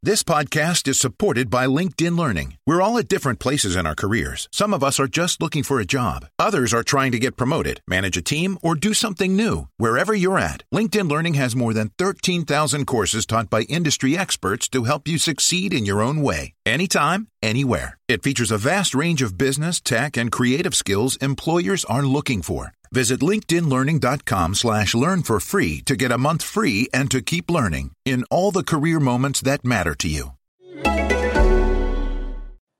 [0.00, 2.56] This podcast is supported by LinkedIn Learning.
[2.64, 4.48] We're all at different places in our careers.
[4.52, 6.26] Some of us are just looking for a job.
[6.38, 9.66] Others are trying to get promoted, manage a team, or do something new.
[9.76, 14.84] Wherever you're at, LinkedIn Learning has more than 13,000 courses taught by industry experts to
[14.84, 16.54] help you succeed in your own way.
[16.68, 17.96] Anytime, anywhere.
[18.08, 22.74] It features a vast range of business, tech, and creative skills employers are looking for.
[22.92, 27.92] Visit LinkedInLearning.com slash learn for free to get a month free and to keep learning
[28.04, 30.32] in all the career moments that matter to you.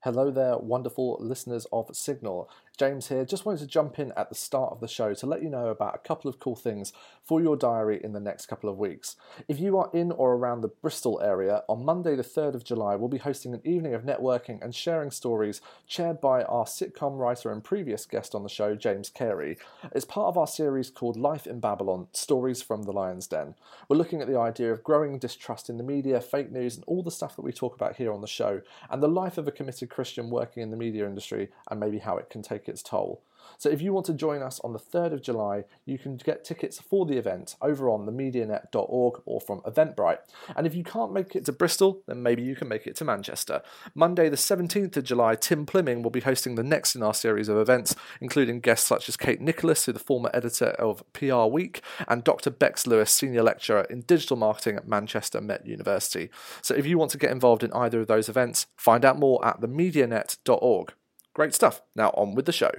[0.05, 2.50] Hello there, wonderful listeners of Signal.
[2.78, 3.24] James here.
[3.24, 5.66] Just wanted to jump in at the start of the show to let you know
[5.66, 6.92] about a couple of cool things
[7.24, 9.16] for your diary in the next couple of weeks.
[9.48, 12.95] If you are in or around the Bristol area, on Monday, the 3rd of July,
[12.95, 17.50] we'll be hosting an evening of networking and sharing stories chaired by our sitcom writer
[17.50, 19.58] and previous guest on the show, James Cary.
[19.92, 23.56] It's part of our series called Life in Babylon Stories from the Lion's Den.
[23.88, 27.02] We're looking at the idea of growing distrust in the media, fake news, and all
[27.02, 29.52] the stuff that we talk about here on the show, and the life of a
[29.52, 33.22] committed Christian working in the media industry, and maybe how it can take toll.
[33.56, 36.44] So if you want to join us on the 3rd of July, you can get
[36.44, 40.19] tickets for the event over on themedianet.org or from Eventbrite.
[40.55, 43.05] And if you can't make it to Bristol, then maybe you can make it to
[43.05, 43.62] Manchester.
[43.94, 47.48] Monday, the 17th of July, Tim Plimming will be hosting the next in our series
[47.48, 51.83] of events, including guests such as Kate Nicholas, who's the former editor of PR Week,
[52.06, 52.50] and Dr.
[52.50, 56.30] Bex Lewis, senior lecturer in digital marketing at Manchester Met University.
[56.62, 59.44] So if you want to get involved in either of those events, find out more
[59.44, 60.92] at themedianet.org.
[61.39, 61.83] Great stuff.
[61.94, 62.72] Now on with the show.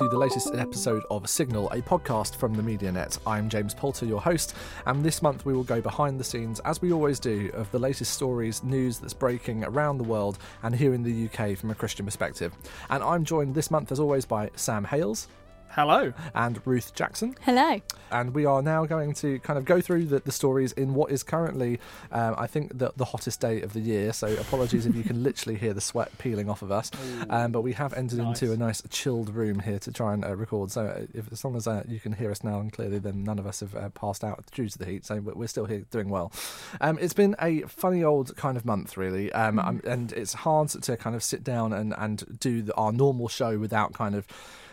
[0.00, 3.18] To the latest episode of Signal, a podcast from the MediaNet.
[3.26, 4.56] I'm James Poulter, your host,
[4.86, 7.78] and this month we will go behind the scenes, as we always do, of the
[7.78, 11.74] latest stories, news that's breaking around the world and here in the UK from a
[11.74, 12.54] Christian perspective.
[12.88, 15.28] And I'm joined this month, as always, by Sam Hailes.
[15.70, 16.12] Hello.
[16.34, 17.36] And Ruth Jackson.
[17.42, 17.80] Hello.
[18.10, 21.12] And we are now going to kind of go through the, the stories in what
[21.12, 21.78] is currently,
[22.10, 24.12] um, I think, the, the hottest day of the year.
[24.12, 26.90] So apologies if you can literally hear the sweat peeling off of us.
[27.28, 28.42] Um, but we have entered nice.
[28.42, 30.72] into a nice chilled room here to try and uh, record.
[30.72, 33.22] So uh, if, as long as uh, you can hear us now and clearly, then
[33.22, 35.06] none of us have uh, passed out due to the heat.
[35.06, 36.32] So we're we're still here doing well.
[36.80, 39.32] Um, it's been a funny old kind of month, really.
[39.32, 42.92] Um, um, and it's hard to kind of sit down and, and do the, our
[42.92, 44.26] normal show without kind of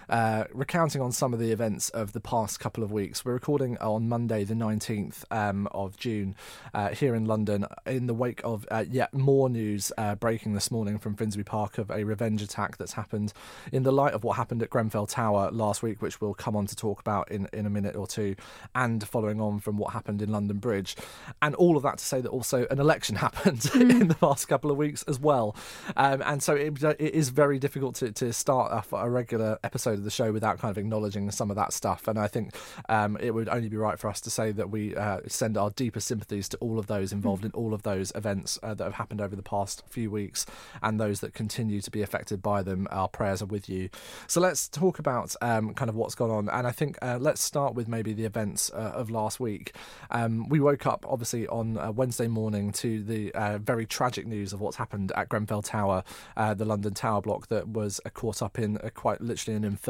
[0.10, 3.26] uh, recounting on some of the events of the past couple of weeks.
[3.26, 6.36] We're recording on Monday, the 19th um, of June,
[6.74, 10.72] uh, here in London, in the wake of uh, yet more news uh, breaking this
[10.72, 13.34] morning from Finsbury Park of a revenge attack that's happened
[13.72, 16.68] in the light of what happened at Grenfell Tower last week, which we'll come on
[16.68, 18.36] to talk about in, in a minute or two,
[18.76, 20.96] and following on from what happened in London Bridge.
[21.42, 24.72] And all of that to say that also an election happened in the past couple
[24.72, 25.56] of weeks as well.
[25.96, 29.97] Um, and so it, it is very difficult to, to start off a regular episode
[29.98, 32.08] of the show without kind of acknowledging some of that stuff.
[32.08, 32.56] And I think
[32.90, 35.70] um, it would only be right for us to say that we uh, send our
[35.72, 38.94] deepest sympathies to all of those involved in all of those events uh, that have
[38.96, 40.46] happened over the past few weeks
[40.82, 42.88] and those that continue to be affected by them.
[42.92, 43.90] Our prayers are with you.
[44.28, 46.50] So let's talk about um, kind of what's gone on.
[46.50, 49.76] And I think uh, let's start with maybe the events uh, of last week.
[50.12, 54.54] Um, we woke up obviously on uh, Wednesday morning to the uh, very tragic news
[54.54, 56.04] of what's happened at Grenfell Tower,
[56.36, 59.87] the London Tower block that was caught up in quite literally an inferno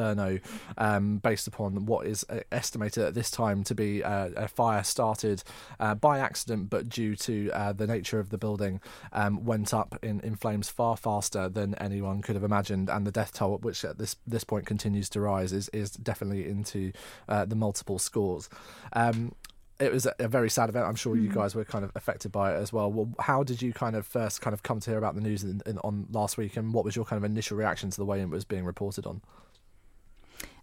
[0.77, 4.83] um, based upon what is uh, estimated at this time to be uh, a fire
[4.83, 5.43] started
[5.79, 8.79] uh, by accident, but due to uh, the nature of the building,
[9.13, 13.11] um, went up in, in flames far faster than anyone could have imagined, and the
[13.11, 16.91] death toll, which at this this point continues to rise, is is definitely into
[17.27, 18.49] uh, the multiple scores.
[18.93, 19.33] Um,
[19.79, 20.85] it was a very sad event.
[20.85, 22.91] I'm sure you guys were kind of affected by it as well.
[22.91, 25.43] well how did you kind of first kind of come to hear about the news
[25.43, 28.05] in, in, on last week, and what was your kind of initial reaction to the
[28.05, 29.21] way it was being reported on?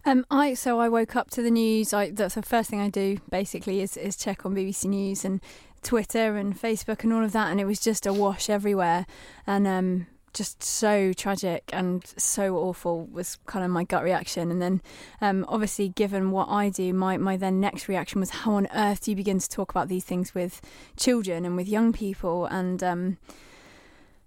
[0.05, 1.91] Um, I so I woke up to the news.
[1.91, 5.41] I, that's the first thing I do basically is is check on BBC News and
[5.81, 9.07] Twitter and Facebook and all of that, and it was just a wash everywhere,
[9.47, 14.51] and um, just so tragic and so awful was kind of my gut reaction.
[14.51, 14.81] And then,
[15.21, 19.05] um, obviously, given what I do, my my then next reaction was how on earth
[19.05, 20.61] do you begin to talk about these things with
[20.97, 23.17] children and with young people and um,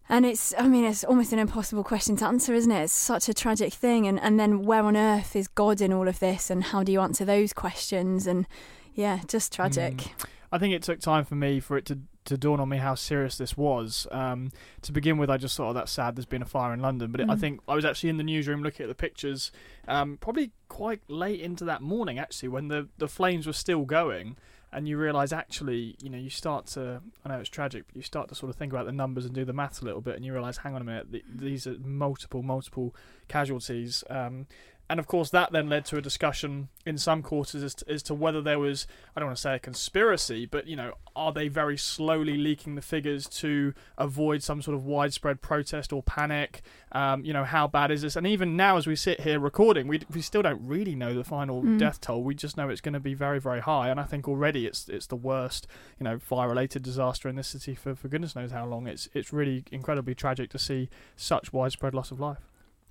[0.08, 2.82] and it's, I mean, it's almost an impossible question to answer, isn't it?
[2.84, 4.06] It's such a tragic thing.
[4.06, 6.50] And, and then where on earth is God in all of this?
[6.50, 8.26] And how do you answer those questions?
[8.26, 8.46] And
[8.94, 9.96] yeah, just tragic.
[9.96, 10.24] Mm.
[10.50, 12.94] I think it took time for me for it to, to dawn on me how
[12.94, 14.06] serious this was.
[14.10, 14.50] Um,
[14.80, 17.12] to begin with, I just thought, oh, that's sad, there's been a fire in London.
[17.12, 17.40] But it, I Mm.
[17.40, 19.52] think I was actually in the newsroom looking at the pictures,
[19.86, 24.36] um, probably quite late into that morning, actually, when the, the flames were still going.
[24.72, 27.00] And you realise actually, you know, you start to.
[27.24, 29.34] I know it's tragic, but you start to sort of think about the numbers and
[29.34, 31.66] do the math a little bit, and you realise, hang on a minute, th- these
[31.66, 32.94] are multiple, multiple
[33.28, 34.04] casualties.
[34.10, 34.46] Um,
[34.90, 38.02] and of course, that then led to a discussion in some quarters as to, as
[38.04, 41.32] to whether there was, I don't want to say a conspiracy, but you know, are
[41.32, 46.62] they very slowly leaking the figures to avoid some sort of widespread protest or panic?
[46.92, 48.16] Um, you know, how bad is this?
[48.16, 51.24] And even now, as we sit here recording, we we still don't really know the
[51.24, 51.78] final Mm.
[51.78, 52.22] death toll.
[52.22, 53.90] We just know it's going to be very, very high.
[53.90, 55.66] And I think already it's it's the worst,
[56.00, 58.86] you know, fire-related disaster in this city for for goodness knows how long.
[58.86, 62.47] It's it's really incredibly tragic to see such widespread loss of life.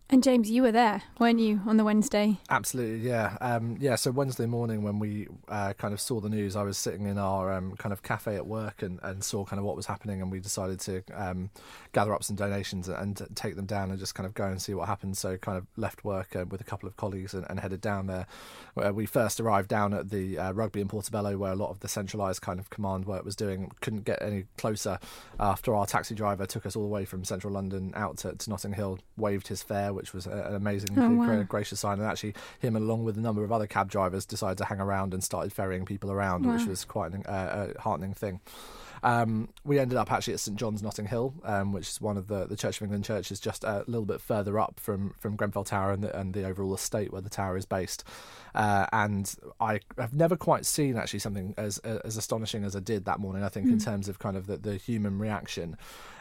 [0.09, 2.38] And James, you were there, weren't you, on the Wednesday?
[2.50, 3.95] Absolutely, yeah, um, yeah.
[3.95, 7.18] So Wednesday morning, when we uh, kind of saw the news, I was sitting in
[7.18, 10.21] our um, kind of cafe at work and, and saw kind of what was happening,
[10.21, 11.50] and we decided to um,
[11.92, 14.74] gather up some donations and, take them down and just kind of go and see
[14.74, 15.18] what happened.
[15.18, 18.07] So kind of left work uh, with a couple of colleagues and, and headed down
[18.07, 18.27] there.
[18.75, 21.81] Where we first arrived down at the uh, rugby in Portobello, where a lot of
[21.81, 23.71] the centralised kind of command work was doing.
[23.81, 25.00] Couldn't get any closer
[25.38, 28.50] after our taxi driver took us all the way from central London out to, to
[28.50, 31.44] Notting Hill, waved his fare, which was an amazing, Oh, wow.
[31.44, 31.99] gracious sign.
[31.99, 35.13] And actually, him along with a number of other cab drivers decided to hang around
[35.13, 38.39] and started ferrying people around, which was quite an, uh, a heartening thing.
[39.03, 42.27] Um, we ended up actually at St John's Notting Hill, um, which is one of
[42.27, 45.63] the, the Church of England churches just a little bit further up from, from Grenfell
[45.63, 48.03] Tower and the, and the overall estate where the tower is based.
[48.55, 53.05] Uh, and I have never quite seen actually something as as astonishing as I did
[53.05, 53.44] that morning.
[53.44, 53.83] I think in Mm.
[53.83, 55.77] terms of kind of the, the human reaction,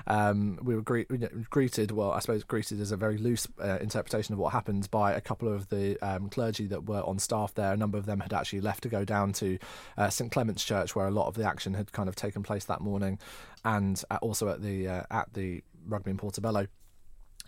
[0.06, 1.90] um, we were know, greeted.
[1.90, 5.20] Well, I suppose greeted is a very loose uh, interpretation of what happened by a
[5.20, 7.72] couple of the um, clergy that were on staff there.
[7.72, 9.58] A number of them had actually left to go down to
[9.96, 12.65] uh, St Clement's Church, where a lot of the action had kind of taken place
[12.66, 13.18] that morning,
[13.64, 16.66] and uh, also at the uh, at the rugby in Portobello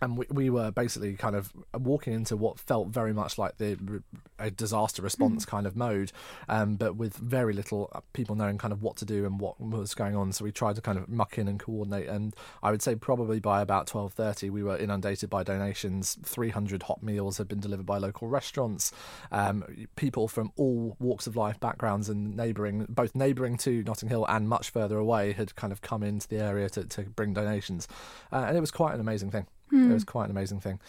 [0.01, 4.01] and we, we were basically kind of walking into what felt very much like the
[4.37, 6.11] a disaster response kind of mode,
[6.47, 9.59] um, but with very little uh, people knowing kind of what to do and what
[9.59, 10.31] was going on.
[10.31, 12.07] So we tried to kind of muck in and coordinate.
[12.07, 16.17] And I would say probably by about twelve thirty, we were inundated by donations.
[16.23, 18.91] Three hundred hot meals had been delivered by local restaurants.
[19.31, 19.63] Um,
[19.95, 24.47] people from all walks of life, backgrounds, and neighbouring, both neighbouring to Notting Hill and
[24.47, 27.87] much further away, had kind of come into the area to, to bring donations,
[28.31, 29.47] uh, and it was quite an amazing thing.
[29.69, 29.91] Hmm.
[29.91, 30.79] It was quite an amazing thing.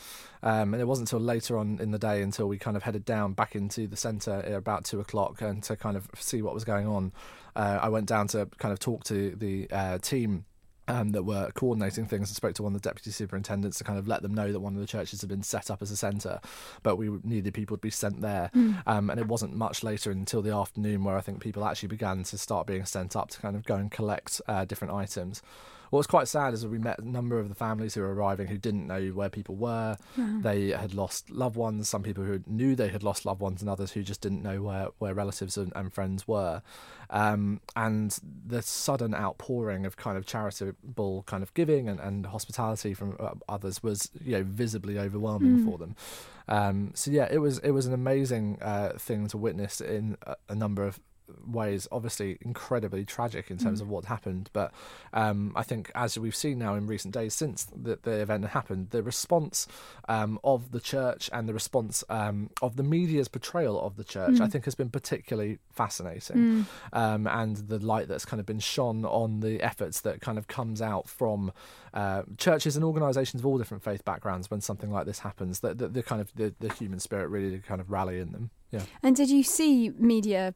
[0.42, 3.04] Um, and it wasn't until later on in the day until we kind of headed
[3.04, 6.54] down back into the centre at about two o'clock and to kind of see what
[6.54, 7.12] was going on.
[7.54, 10.44] Uh, I went down to kind of talk to the uh, team.
[10.88, 13.96] Um, that were coordinating things and spoke to one of the deputy superintendents to kind
[13.96, 15.96] of let them know that one of the churches had been set up as a
[15.96, 16.40] centre,
[16.82, 18.50] but we needed people to be sent there.
[18.88, 22.24] Um, and it wasn't much later until the afternoon where I think people actually began
[22.24, 25.42] to start being sent up to kind of go and collect uh, different items.
[25.90, 28.14] What was quite sad is that we met a number of the families who were
[28.14, 29.96] arriving who didn't know where people were.
[30.42, 31.88] They had lost loved ones.
[31.88, 34.62] Some people who knew they had lost loved ones, and others who just didn't know
[34.62, 36.62] where, where relatives and, and friends were.
[37.10, 38.16] Um, and
[38.46, 43.34] the sudden outpouring of kind of charitable kind of giving and, and hospitality from uh,
[43.48, 45.96] others was, you know, visibly overwhelming for them.
[46.46, 50.36] Um, so yeah, it was it was an amazing uh, thing to witness in a,
[50.48, 51.00] a number of
[51.46, 54.50] ways obviously incredibly tragic in terms of what happened.
[54.52, 54.72] But
[55.12, 58.90] um, I think as we've seen now in recent days since the, the event happened
[58.90, 59.66] the response
[60.08, 64.40] um, of the church and the response um, of the media's portrayal of the church
[64.40, 66.66] I think has been particularly fascinating.
[66.92, 70.48] Um, and the light that's kind of been shone on the efforts that kind of
[70.48, 71.52] comes out from
[71.94, 75.78] uh, churches and organisations of all different faith backgrounds when something like this happens that
[75.78, 78.50] the, the kind of the, the human spirit really kind of rally in them.
[78.70, 78.82] Yeah.
[79.02, 80.54] And did you see media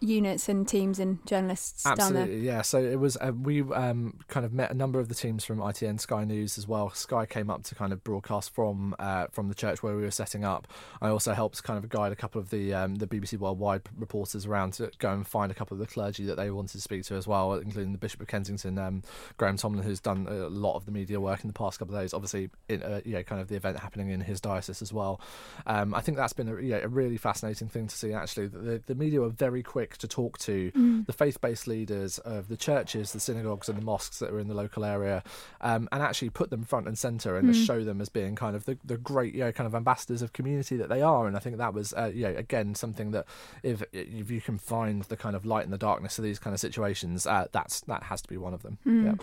[0.00, 1.86] units and teams and journalists?
[1.86, 2.62] Absolutely, yeah.
[2.62, 5.58] So it was uh, we um, kind of met a number of the teams from
[5.58, 6.90] ITN, Sky News as well.
[6.90, 10.10] Sky came up to kind of broadcast from uh, from the church where we were
[10.10, 10.68] setting up.
[11.00, 14.46] I also helped kind of guide a couple of the um, the BBC Worldwide reporters
[14.46, 17.04] around to go and find a couple of the clergy that they wanted to speak
[17.04, 19.02] to as well, including the Bishop of Kensington, um,
[19.36, 22.00] Graham Tomlin, who's done a lot of the media work in the past couple of
[22.00, 22.14] days.
[22.14, 25.20] Obviously, in uh, you know, kind of the event happening in his diocese as well.
[25.66, 28.12] Um, I think that's been a, you know, a really fascinating thing to see.
[28.12, 30.70] Actually, the, the media were very quick to talk to
[31.06, 34.54] the faith-based leaders of the churches, the synagogues, and the mosques that are in the
[34.54, 35.22] local area,
[35.60, 38.64] um, and actually put them front and center and show them as being kind of
[38.66, 41.26] the, the great, you know, kind of ambassadors of community that they are.
[41.26, 43.26] And I think that was, uh, you know, again something that
[43.62, 46.52] if if you can find the kind of light in the darkness of these kind
[46.54, 48.78] of situations, uh, that's that has to be one of them.
[48.84, 49.14] Yeah.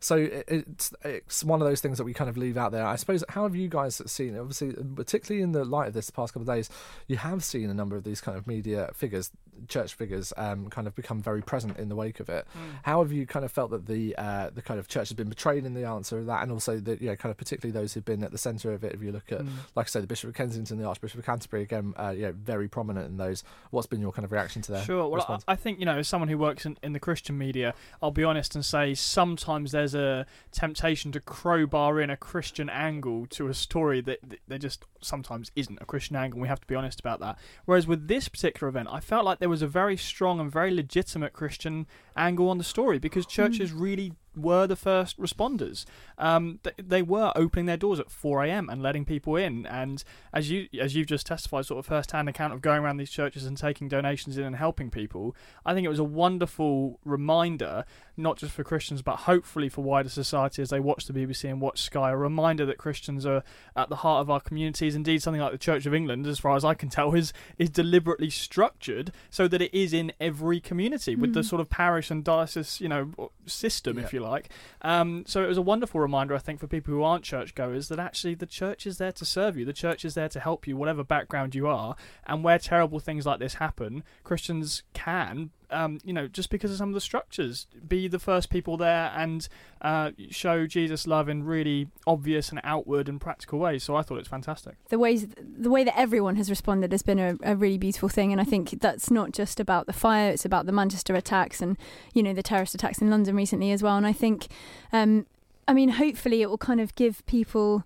[0.00, 2.84] So it's it's one of those things that we kind of leave out there.
[2.84, 3.22] I suppose.
[3.28, 4.36] How have you guys seen?
[4.36, 6.68] Obviously, particularly in the light of this past couple of days,
[7.06, 9.30] you have seen a number of these kind of media figures
[9.68, 12.46] church figures um, kind of become very present in the wake of it.
[12.56, 12.60] Mm.
[12.82, 15.28] How have you kind of felt that the uh, the kind of church has been
[15.28, 17.94] betrayed in the answer of that, and also that you know, kind of particularly those
[17.94, 18.92] who've been at the centre of it?
[18.92, 19.48] If you look at, Mm.
[19.74, 22.32] like I say, the Bishop of Kensington, the Archbishop of Canterbury, again, uh, you know,
[22.32, 23.44] very prominent in those.
[23.70, 24.84] What's been your kind of reaction to that?
[24.84, 25.02] Sure.
[25.08, 25.44] Well, response?
[25.46, 28.10] I, I think you know, as someone who works in, in the Christian media, I'll
[28.10, 33.48] be honest and say sometimes there's a temptation to crowbar in a Christian angle to
[33.48, 36.36] a story that, that there just sometimes isn't a Christian angle.
[36.36, 37.38] and We have to be honest about that.
[37.64, 40.70] Whereas with this particular event, I felt like there was a very strong and very
[40.70, 43.30] legitimate Christian angle on the story because hmm.
[43.30, 45.84] churches really were the first responders.
[46.18, 48.68] Um, th- they were opening their doors at 4 a.m.
[48.70, 49.66] and letting people in.
[49.66, 53.10] And as you as you've just testified, sort of first-hand account of going around these
[53.10, 55.34] churches and taking donations in and helping people,
[55.66, 57.84] I think it was a wonderful reminder,
[58.16, 61.60] not just for Christians but hopefully for wider society as they watch the BBC and
[61.60, 62.10] watch Sky.
[62.10, 63.42] A reminder that Christians are
[63.76, 64.94] at the heart of our communities.
[64.94, 67.70] Indeed, something like the Church of England, as far as I can tell, is is
[67.70, 71.44] deliberately structured so that it is in every community with the Mm.
[71.44, 73.12] sort of parish and diocese, you know,
[73.46, 74.20] system, if Yeah.
[74.20, 74.48] you like.
[74.82, 77.98] Um, so it was a wonderful reminder, I think, for people who aren't churchgoers that
[77.98, 79.64] actually the church is there to serve you.
[79.64, 81.96] The church is there to help you, whatever background you are.
[82.26, 86.76] And where terrible things like this happen, Christians can, um, you know, just because of
[86.76, 89.48] some of the structures, be the first people there and
[89.80, 93.82] uh, show Jesus' love in really obvious and outward and practical ways.
[93.82, 94.76] So I thought it's fantastic.
[94.88, 98.32] the ways the way that everyone has responded has been a, a really beautiful thing
[98.32, 101.76] and i think that's not just about the fire it's about the manchester attacks and
[102.14, 104.48] you know the terrorist attacks in london recently as well and i think
[104.92, 105.26] um
[105.68, 107.84] i mean hopefully it will kind of give people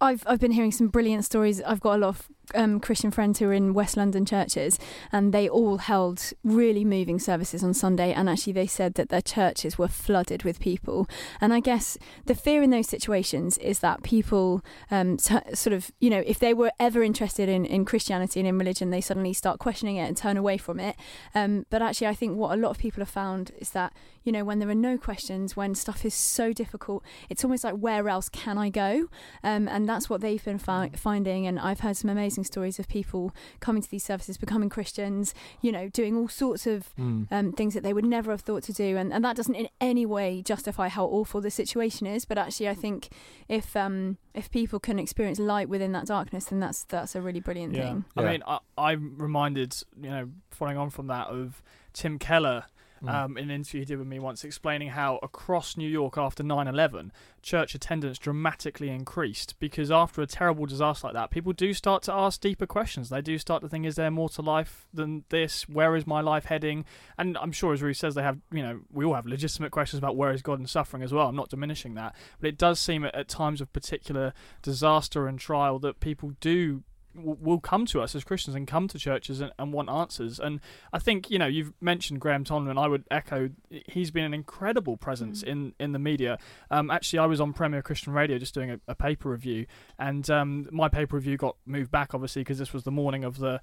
[0.00, 1.62] I've I've been hearing some brilliant stories.
[1.62, 4.78] I've got a lot of um, Christian friends who are in West London churches,
[5.12, 8.12] and they all held really moving services on Sunday.
[8.12, 11.08] And actually, they said that their churches were flooded with people.
[11.40, 15.90] And I guess the fear in those situations is that people um, t- sort of,
[16.00, 19.32] you know, if they were ever interested in, in Christianity and in religion, they suddenly
[19.32, 20.96] start questioning it and turn away from it.
[21.34, 23.92] Um, but actually, I think what a lot of people have found is that,
[24.22, 27.74] you know, when there are no questions, when stuff is so difficult, it's almost like,
[27.74, 29.08] where else can I go?
[29.42, 31.46] Um, and that's what they've been fi- finding.
[31.46, 35.72] And I've heard some amazing stories of people coming to these services, becoming Christians, you
[35.72, 37.26] know, doing all sorts of Mm.
[37.30, 39.68] um, things that they would never have thought to do, and, and that doesn't in
[39.80, 42.24] any way justify how awful the situation is.
[42.24, 43.08] But actually, I think
[43.48, 47.40] if um, if people can experience light within that darkness, then that's that's a really
[47.40, 48.04] brilliant thing.
[48.16, 52.64] I mean, I, I'm reminded, you know, following on from that, of Tim Keller.
[53.08, 56.42] Um, in an interview he did with me once, explaining how across New York after
[56.42, 61.72] 9 11, church attendance dramatically increased because after a terrible disaster like that, people do
[61.72, 63.08] start to ask deeper questions.
[63.08, 65.68] They do start to think, is there more to life than this?
[65.68, 66.84] Where is my life heading?
[67.16, 69.98] And I'm sure, as Ruth says, they have, you know, we all have legitimate questions
[69.98, 71.28] about where is God and suffering as well.
[71.28, 72.14] I'm not diminishing that.
[72.40, 76.82] But it does seem at, times of particular disaster and trial that people do
[77.14, 80.38] will come to us as Christians and come to churches and, and want answers.
[80.38, 80.60] And
[80.92, 82.78] I think you know you've mentioned Graham Tomlin.
[82.78, 83.50] I would echo.
[83.70, 85.48] He's been an incredible presence Mm.
[85.48, 86.38] in in the media.
[86.70, 89.66] Um, actually, I was on Premier Christian Radio just doing a, a paper review,
[89.98, 93.38] and um, my paper review got moved back obviously because this was the morning of
[93.38, 93.60] the.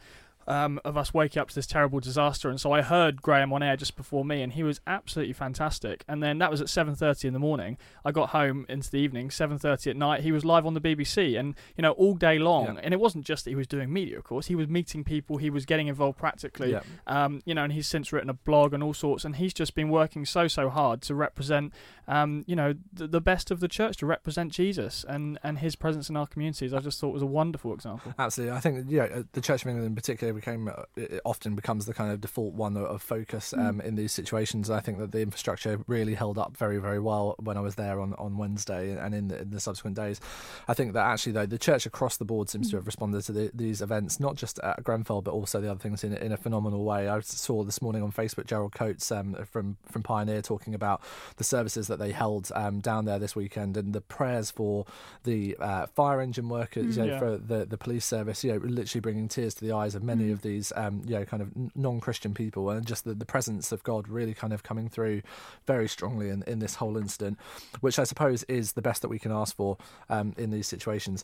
[0.47, 3.61] Um, of us waking up to this terrible disaster, and so I heard Graham on
[3.61, 6.05] air just before me, and he was absolutely fantastic.
[6.07, 7.77] And then that was at seven thirty in the morning.
[8.05, 10.21] I got home into the evening, seven thirty at night.
[10.21, 12.75] He was live on the BBC, and you know all day long.
[12.75, 12.81] Yeah.
[12.83, 14.47] And it wasn't just that he was doing media, of course.
[14.47, 15.37] He was meeting people.
[15.37, 16.71] He was getting involved practically.
[16.71, 16.81] Yeah.
[17.07, 19.25] Um, you know, and he's since written a blog and all sorts.
[19.25, 21.73] And he's just been working so so hard to represent,
[22.07, 25.75] um, you know, the, the best of the church to represent Jesus and and his
[25.75, 26.73] presence in our communities.
[26.73, 28.13] I just thought was a wonderful example.
[28.17, 31.55] Absolutely, I think yeah, uh, the Church of England in particular became uh, it often
[31.55, 34.69] becomes the kind of default one of, focus um, in these situations.
[34.69, 37.99] I think that the infrastructure really held up very very well when I was there
[37.99, 40.19] on, on Wednesday and in the, in the subsequent days.
[40.67, 43.31] I think that actually though the church across the board seems to have responded to
[43.31, 46.37] the, these events, not just at Grenfell but also the other things in in a
[46.37, 47.07] phenomenal way.
[47.09, 51.01] I saw this morning on Facebook Gerald Coates um, from from Pioneer talking about
[51.37, 54.85] the services that they held um, down there this weekend and the prayers for
[55.23, 57.19] the uh, fire engine workers, you know, Yeah.
[57.19, 60.26] for the the police service, you know, literally bringing tears to the eyes of many
[60.29, 60.33] Mm.
[60.33, 63.71] of these, um, you know, kind of non Christian people, and just the, the presence
[63.71, 65.21] of God really kind of coming through
[65.65, 67.37] very strongly in, in this whole incident,
[67.81, 69.77] which I suppose is the best that we can ask for
[70.09, 71.23] um, in these situations.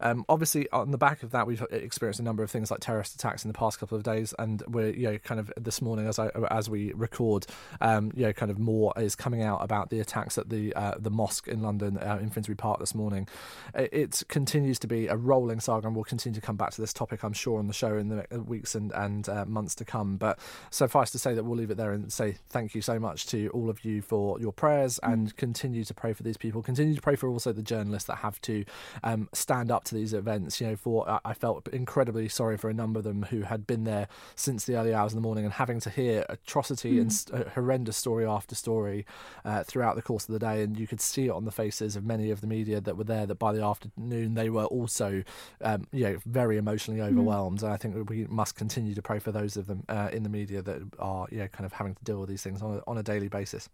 [0.00, 3.14] Um, obviously, on the back of that, we've experienced a number of things like terrorist
[3.14, 6.06] attacks in the past couple of days, and we're you know kind of this morning
[6.06, 7.46] as I as we record,
[7.80, 10.94] um, you know, kind of more is coming out about the attacks at the uh,
[10.98, 13.28] the mosque in London uh, in Finsbury Park this morning.
[13.74, 16.80] It, it continues to be a rolling saga, and we'll continue to come back to
[16.80, 19.84] this topic, I'm sure, on the show in the weeks and and uh, months to
[19.84, 20.16] come.
[20.16, 20.38] But
[20.70, 23.48] suffice to say that we'll leave it there and say thank you so much to
[23.50, 25.12] all of you for your prayers Mm.
[25.12, 26.62] and continue to pray for these people.
[26.62, 28.64] Continue to pray for also the journalists that have to
[29.02, 30.60] um, stand up to these events.
[30.60, 33.84] You know, for I- felt incredibly sorry for a number of them who had been
[33.84, 37.12] there since the early hours in the morning and having to hear atrocity and Mm.
[37.12, 39.06] s- uh, horrendous story after story
[39.44, 40.62] uh, throughout the course of the day.
[40.62, 43.04] And you could see it on the faces of many of the media that were
[43.04, 45.22] there that by the afternoon they were also,
[45.60, 47.08] um, you know, very emotionally Mm.
[47.10, 47.62] overwhelmed.
[47.62, 50.28] And I think that must continue to pray for those of them uh, in the
[50.28, 52.98] media that are, know, kind of having to deal with these things on a, on
[52.98, 53.68] a daily basis.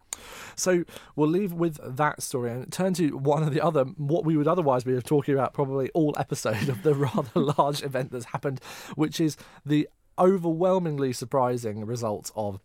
[0.57, 0.85] So
[1.17, 4.49] we'll leave with that story and turn to one of the other, what we would
[4.49, 8.61] otherwise be talking about probably all episode of the rather large event that's happened,
[8.95, 12.61] which is the overwhelmingly surprising result of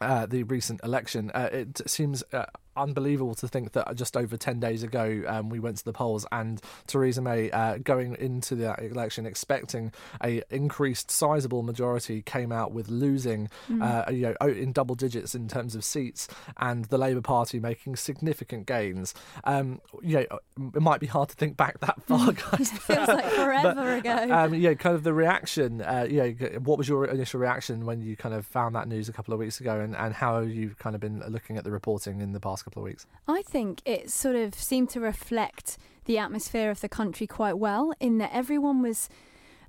[0.00, 1.30] uh, the recent election.
[1.34, 2.46] Uh, it seems uh,
[2.76, 6.26] unbelievable to think that just over 10 days ago um, we went to the polls
[6.32, 9.92] and Theresa May uh, going into the election expecting
[10.24, 13.48] a increased sizable majority came out with losing
[13.80, 17.96] uh, you know in double digits in terms of seats and the Labour Party making
[17.96, 20.38] significant gains um, you know
[20.74, 24.28] it might be hard to think back that far guys Feels like forever ago.
[24.30, 25.80] um, yeah, kind of the reaction.
[25.82, 29.08] Uh, yeah, g- what was your initial reaction when you kind of found that news
[29.08, 31.64] a couple of weeks ago, and, and how have you kind of been looking at
[31.64, 33.06] the reporting in the past couple of weeks?
[33.26, 37.92] I think it sort of seemed to reflect the atmosphere of the country quite well,
[38.00, 39.08] in that everyone was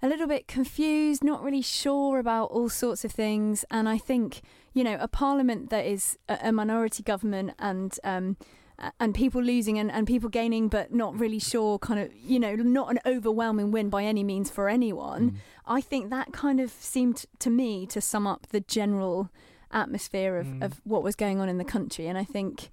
[0.02, 3.64] a little bit confused, not really sure about all sorts of things.
[3.70, 4.42] And I think,
[4.74, 8.38] you know, a parliament that is a, minority government and, um,
[9.00, 12.56] and people losing and, and people gaining, but not really sure, kind of, you know,
[12.56, 15.40] not an overwhelming win by any means for anyone.
[15.68, 19.30] I think that kind of seemed to me to sum up the general
[19.74, 20.64] atmosphere of, Mm.
[20.64, 22.08] of what was going on in the country.
[22.08, 22.70] And I think,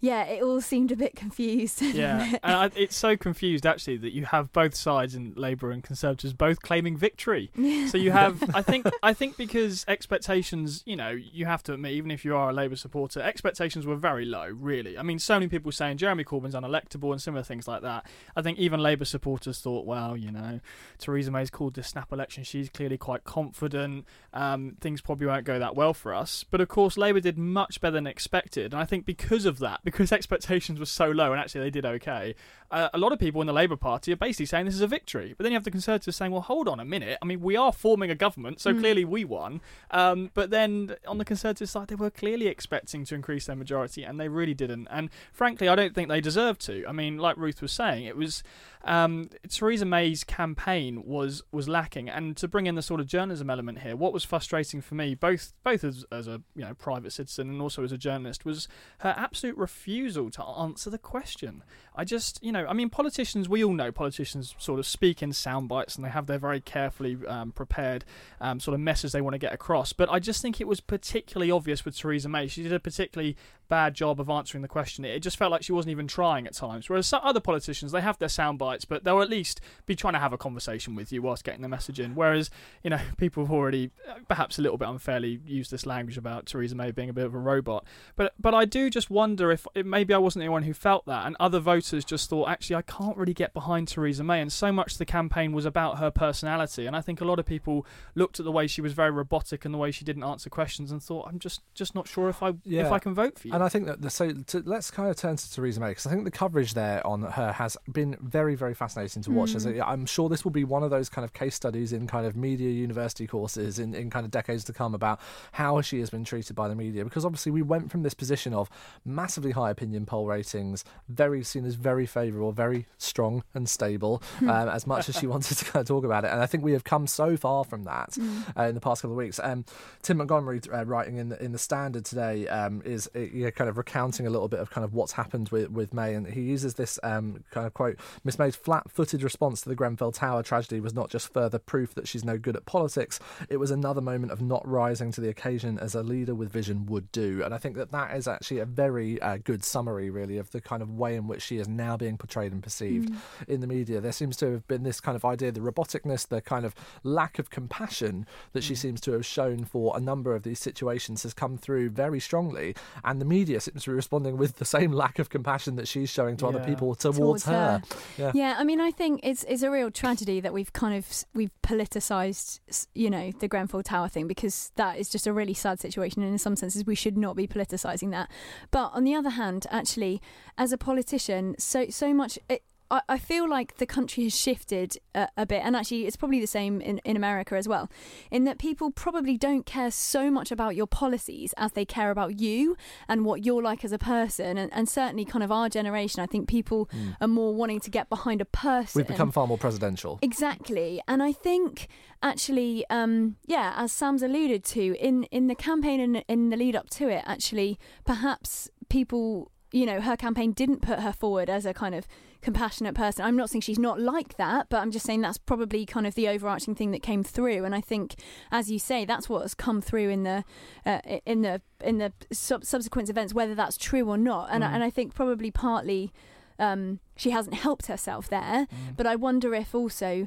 [0.00, 1.82] yeah, it all seemed a bit confused.
[1.98, 5.82] Yeah, and I, it's so confused actually that you have both sides in Labour and
[5.82, 7.50] Conservatives both claiming victory.
[7.88, 11.92] So you have, I think, I think because expectations, you know, you have to admit,
[11.92, 14.46] even if you are a Labour supporter, expectations were very low.
[14.46, 18.06] Really, I mean, so many people saying Jeremy Corbyn's unelectable and similar things like that.
[18.36, 20.60] I think even Labour supporters thought, well, you know,
[20.98, 22.44] Theresa May's called this snap election.
[22.44, 24.04] She's clearly quite confident.
[24.32, 26.44] Um, things probably won't go that well for us.
[26.48, 29.80] But of course, Labour did much better than expected, and I think because of that,
[29.90, 32.34] because expectations were so low, and actually they did okay.
[32.70, 34.86] Uh, a lot of people in the Labour Party are basically saying this is a
[34.86, 35.34] victory.
[35.36, 37.16] But then you have the Conservatives saying, well, hold on a minute.
[37.22, 38.80] I mean, we are forming a government, so Mm.
[38.80, 39.60] clearly we won.
[39.90, 44.02] Um, but then on the Conservative side, they were clearly expecting to increase their majority,
[44.04, 44.86] and they really didn't.
[44.90, 46.84] And frankly, I don't think they deserved to.
[46.86, 48.42] I mean, like Ruth was saying, it was
[48.84, 53.50] um, Theresa May's campaign was was lacking, and to bring in the sort of journalism
[53.50, 57.12] element here, what was frustrating for me, both both as, as a you know private
[57.12, 61.62] citizen and also as a journalist, was her absolute refusal to answer the question.
[61.98, 65.32] I just, you know, I mean, politicians, we all know politicians sort of speak in
[65.32, 68.04] sound bites and they have their very carefully um, prepared
[68.40, 69.92] um, sort of message they want to get across.
[69.92, 72.46] But I just think it was particularly obvious with Theresa May.
[72.46, 73.36] She did a particularly
[73.68, 75.04] bad job of answering the question.
[75.04, 76.88] It just felt like she wasn't even trying at times.
[76.88, 80.14] Whereas some other politicians, they have their sound bites, but they'll at least be trying
[80.14, 82.14] to have a conversation with you whilst getting the message in.
[82.14, 82.48] Whereas,
[82.84, 86.46] you know, people have already, uh, perhaps a little bit unfairly, used this language about
[86.46, 87.84] Theresa May being a bit of a robot.
[88.14, 91.04] But but I do just wonder if it, maybe I wasn't the one who felt
[91.06, 94.40] that, and other voters just thought, actually, I can't really get behind Theresa May.
[94.40, 96.86] And so much the campaign was about her personality.
[96.86, 99.64] And I think a lot of people looked at the way she was very robotic
[99.64, 102.42] and the way she didn't answer questions and thought, I'm just just not sure if
[102.42, 103.54] I if I can vote for you.
[103.54, 106.06] And I think that the, so to, let's kind of turn to Theresa May because
[106.06, 109.54] I think the coverage there on her has been very, very fascinating to watch.
[109.54, 109.80] As hmm.
[109.80, 112.26] a, I'm sure this will be one of those kind of case studies in kind
[112.26, 115.20] of media university courses in, in kind of decades to come about
[115.52, 117.04] how she has been treated by the media.
[117.04, 118.68] Because obviously we went from this position of
[119.04, 124.68] massively high opinion poll ratings, very seen as very favourable, very strong and stable, um,
[124.68, 126.30] as much as she wanted to kind of talk about it.
[126.30, 128.16] And I think we have come so far from that
[128.56, 129.40] uh, in the past couple of weeks.
[129.42, 129.64] Um,
[130.02, 133.50] Tim Montgomerie uh, writing in the, in the Standard today um, is uh, you know,
[133.50, 136.26] kind of recounting a little bit of kind of what's happened with, with May, and
[136.26, 140.42] he uses this um, kind of quote: "Miss May's flat-footed response to the Grenfell Tower
[140.42, 144.00] tragedy was not just further proof that she's no good at politics; it was another
[144.00, 147.54] moment of not rising to the occasion as a leader with vision would do." And
[147.54, 150.82] I think that that is actually a very uh, good summary, really, of the kind
[150.82, 153.18] of way in which she is now being portrayed and perceived mm.
[153.48, 154.00] in the media.
[154.00, 157.38] There seems to have been this kind of idea, the roboticness, the kind of lack
[157.38, 158.78] of compassion that she mm.
[158.78, 162.74] seems to have shown for a number of these situations has come through very strongly,
[163.04, 166.10] and the media seems to be responding with the same lack of compassion that she's
[166.10, 167.52] showing to other people towards, Towards her.
[167.52, 167.82] her.
[168.16, 168.32] Yeah.
[168.34, 171.50] Yeah, I mean, I think it's it's a real tragedy that we've kind of we've
[171.62, 176.22] politicized, you know, the Grenfell Tower thing because that is just a really sad situation,
[176.22, 178.30] and in some senses, we should not be politicizing that.
[178.70, 180.20] But on the other hand, actually,
[180.56, 182.38] as a politician, so so much.
[182.48, 186.16] It, I, I feel like the country has shifted a, a bit, and actually, it's
[186.16, 187.90] probably the same in, in America as well,
[188.30, 192.40] in that people probably don't care so much about your policies as they care about
[192.40, 194.56] you and what you're like as a person.
[194.56, 197.14] And, and certainly, kind of our generation, I think people Mm.
[197.20, 198.98] are more wanting to get behind a person.
[199.00, 200.18] We've become far more presidential.
[200.22, 201.88] Exactly, and I think
[202.22, 206.74] actually, um, yeah, as Sam's alluded to in in the campaign and in the lead
[206.74, 211.66] up to it, actually, perhaps people, you know, her campaign didn't put her forward as
[211.66, 212.06] a kind of
[212.40, 213.24] compassionate person.
[213.24, 216.14] I'm not saying she's not like that, but I'm just saying that's probably kind of
[216.14, 217.64] the overarching thing that came through.
[217.64, 218.14] And I think,
[218.50, 220.44] as you say, that's what has come through in the
[220.86, 224.48] uh, in the in the sub- subsequent events, whether that's true or not.
[224.50, 224.74] And I, Mm.
[224.74, 226.12] and I think probably partly.
[226.60, 228.96] Um, she hasn't helped herself there, Mm.
[228.96, 230.26] but I wonder if also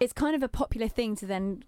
[0.00, 1.64] it's kind of a popular thing to then,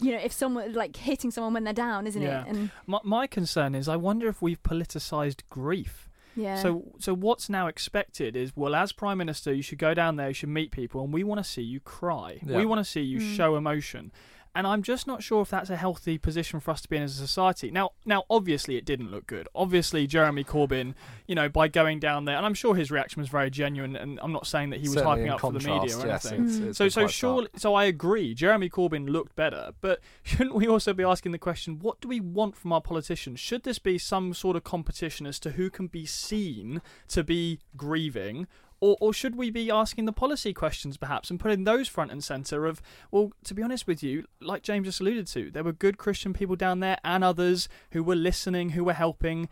[0.00, 2.42] you know, if someone like hitting someone when they're down, isn't Yeah.
[2.42, 2.48] it?
[2.50, 6.08] And My, my concern is, I wonder if we've politicised grief.
[6.36, 10.16] Yeah, So, so what's now expected is, well, as prime minister, you should go down
[10.16, 12.40] there, you should meet people, and we want to see you cry.
[12.46, 12.56] Yeah.
[12.56, 13.36] We want to see you Mm.
[13.36, 14.12] show emotion.
[14.54, 17.02] And I'm just not sure if that's a healthy position for us to be in
[17.02, 17.70] as a society.
[17.70, 19.48] Now, now, obviously, it didn't look good.
[19.54, 20.94] Obviously, Jeremy Corbyn,
[21.26, 23.96] you know, by going down there, and I'm sure his reaction was very genuine.
[23.96, 26.04] And I'm not saying that he was Certainly hyping in up for the media contrast,
[26.04, 26.44] or yes, anything.
[26.48, 28.34] it's- it's So, so surely, so I agree.
[28.34, 32.20] Jeremy Corbyn looked better, but shouldn't we also be asking the question: What do we
[32.20, 33.40] want from our politicians?
[33.40, 37.60] Should this be some sort of competition as to who can be seen to be
[37.74, 38.46] grieving?
[38.82, 42.22] Or, or should we be asking the policy questions perhaps and putting those front and
[42.22, 45.72] centre of well to be honest with you like James just alluded to there were
[45.72, 49.48] good Christian people down there and others who were listening who were helping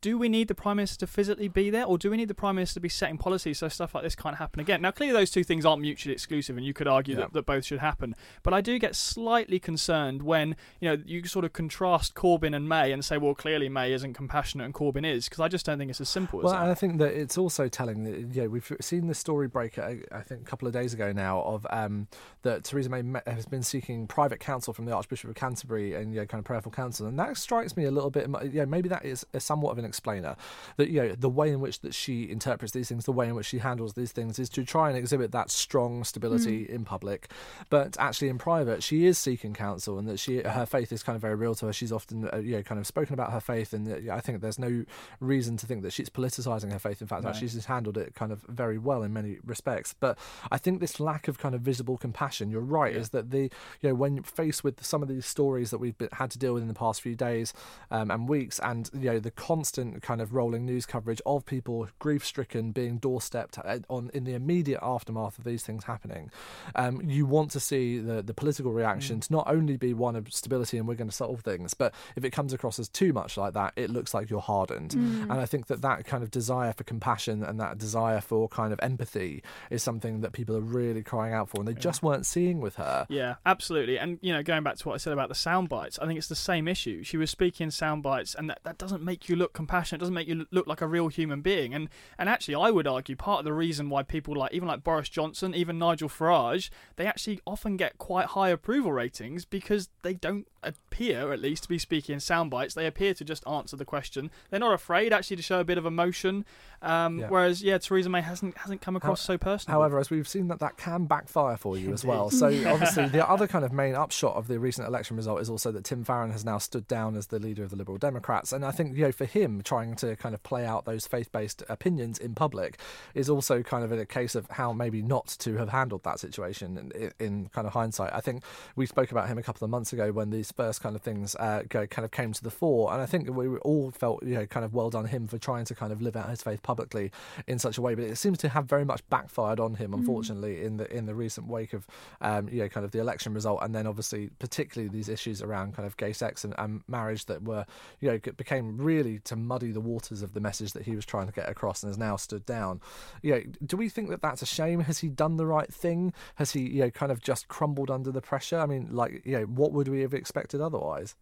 [0.00, 2.34] do we need the prime minister to physically be there, or do we need the
[2.34, 4.82] prime minister to be setting policy so stuff like this can't happen again?
[4.82, 7.20] Now, clearly, those two things aren't mutually exclusive, and you could argue Yeah.
[7.22, 8.14] that, that both should happen.
[8.42, 12.68] But I do get slightly concerned when you know you sort of contrast Corbyn and
[12.68, 15.78] May and say, well, clearly May isn't compassionate and Corbyn is, because I just don't
[15.78, 16.62] think it's as simple as Well, that.
[16.62, 19.78] and I think that it's also telling that yeah, we've seen the story break.
[19.78, 22.08] uh, I think a couple of days ago now of um,
[22.42, 26.20] that Theresa May has been seeking private counsel from the Archbishop of Canterbury and you
[26.20, 28.28] know, kind of prayerful counsel, and that strikes me a little bit.
[28.52, 30.36] Yeah, maybe that is a somewhat of an explainer.
[30.76, 33.34] That you know the way in which that she interprets these things, the way in
[33.34, 37.30] which she handles these things, is to try and exhibit that strong stability in public,
[37.70, 41.16] but actually in private she is seeking counsel, and that she her faith is kind
[41.16, 41.72] of very real to her.
[41.72, 44.58] She's often uh, you know kind of spoken about her faith, and I think there's
[44.58, 44.84] no
[45.20, 47.00] reason to think that she's politicizing her faith.
[47.00, 47.30] In fact, No.
[47.30, 49.94] actually, she's handled it kind of very well in many respects.
[49.98, 50.18] But
[50.50, 53.00] I think this lack of kind of visible compassion, you're right, Yeah.
[53.00, 53.50] is that the
[53.80, 56.54] you know when faced with some of these stories that we've been, had to deal
[56.54, 57.52] with in the past few days
[57.90, 61.88] um, and weeks, and you know the constant kind of rolling news coverage of people
[61.98, 66.30] grief stricken being doorstepped uh, on in the immediate aftermath of these things happening,
[66.76, 70.32] um, you want to see the the political reaction to not only be one of
[70.32, 73.36] stability and we're going to solve things, but if it comes across as too much
[73.36, 74.94] like that, it looks like you're hardened.
[74.94, 78.72] And I think that that kind of desire for compassion and that desire for kind
[78.72, 82.26] of empathy is something that people are really crying out for, and they just weren't
[82.26, 83.06] seeing with her.
[83.08, 83.98] Yeah, absolutely.
[83.98, 86.18] And you know, going back to what I said about the sound bites, I think
[86.18, 87.02] it's the same issue.
[87.02, 89.98] She was speaking in sound bites, and that, that doesn't make you look compassionate.
[89.98, 91.74] It doesn't make you look like a real human being.
[91.74, 94.84] And and actually, I would argue part of the reason why people like even like
[94.84, 100.14] Boris Johnson, even Nigel Farage, they actually often get quite high approval ratings because they
[100.14, 102.74] don't appear, at least, to be speaking in sound bites.
[102.74, 104.30] They appear to just answer the question.
[104.50, 106.44] They're not afraid actually to show a bit of emotion.
[106.82, 107.28] Um, Yeah.
[107.28, 109.78] Whereas, yeah, Theresa May hasn't hasn't come across so personal.
[109.78, 112.30] However, as we've seen that that can backfire for you as well.
[112.30, 115.72] So obviously, the other kind of main upshot of the recent election result is also
[115.72, 118.64] that Tim Farron has now stood down as the leader of the Liberal Democrats, and
[118.64, 122.18] I think you know for him trying to kind of play out those faith-based opinions
[122.18, 122.78] in public
[123.14, 126.92] is also kind of a case of how maybe not to have handled that situation
[126.94, 128.12] in, in kind of hindsight.
[128.12, 128.42] I think
[128.76, 131.34] we spoke about him a couple of months ago when these first kind of things
[131.36, 134.34] uh, go, kind of came to the fore, and I think we all felt you
[134.34, 136.62] know kind of well done him for trying to kind of live out his faith
[136.62, 137.10] publicly
[137.46, 140.64] in such a way, but it seems to have very much backfired on him, unfortunately,
[140.64, 141.86] in the in the recent wake of
[142.20, 145.74] um, you know kind of the election result, and then obviously particularly these issues around
[145.74, 147.64] kind of gay sex and, and marriage that were
[148.00, 151.26] you know became really to muddy the waters of the message that he was trying
[151.26, 152.80] to get across, and has now stood down.
[153.22, 154.80] You know, do we think that that's a shame?
[154.80, 156.12] Has he done the right thing?
[156.36, 158.58] Has he you know kind of just crumbled under the pressure?
[158.58, 161.14] I mean, like you know, what would we have expected otherwise?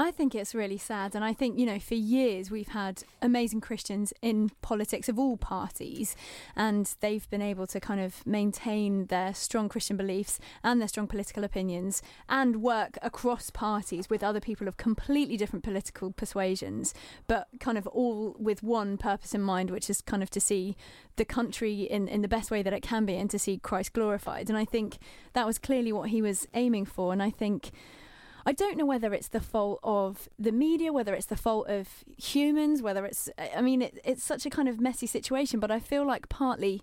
[0.00, 1.16] I think it's really sad.
[1.16, 5.36] And I think, you know, for years we've had amazing Christians in politics of all
[5.36, 6.14] parties,
[6.54, 11.08] and they've been able to kind of maintain their strong Christian beliefs and their strong
[11.08, 16.94] political opinions and work across parties with other people of completely different political persuasions,
[17.26, 20.76] but kind of all with one purpose in mind, which is kind of to see
[21.16, 23.94] the country in, in the best way that it can be and to see Christ
[23.94, 24.48] glorified.
[24.48, 24.98] And I think
[25.32, 27.12] that was clearly what he was aiming for.
[27.12, 27.72] And I think.
[28.48, 31.86] I don't know whether it's the fault of the media, whether it's the fault of
[32.16, 33.28] humans, whether it's.
[33.54, 36.80] I mean, it, it's such a kind of messy situation, but I feel like partly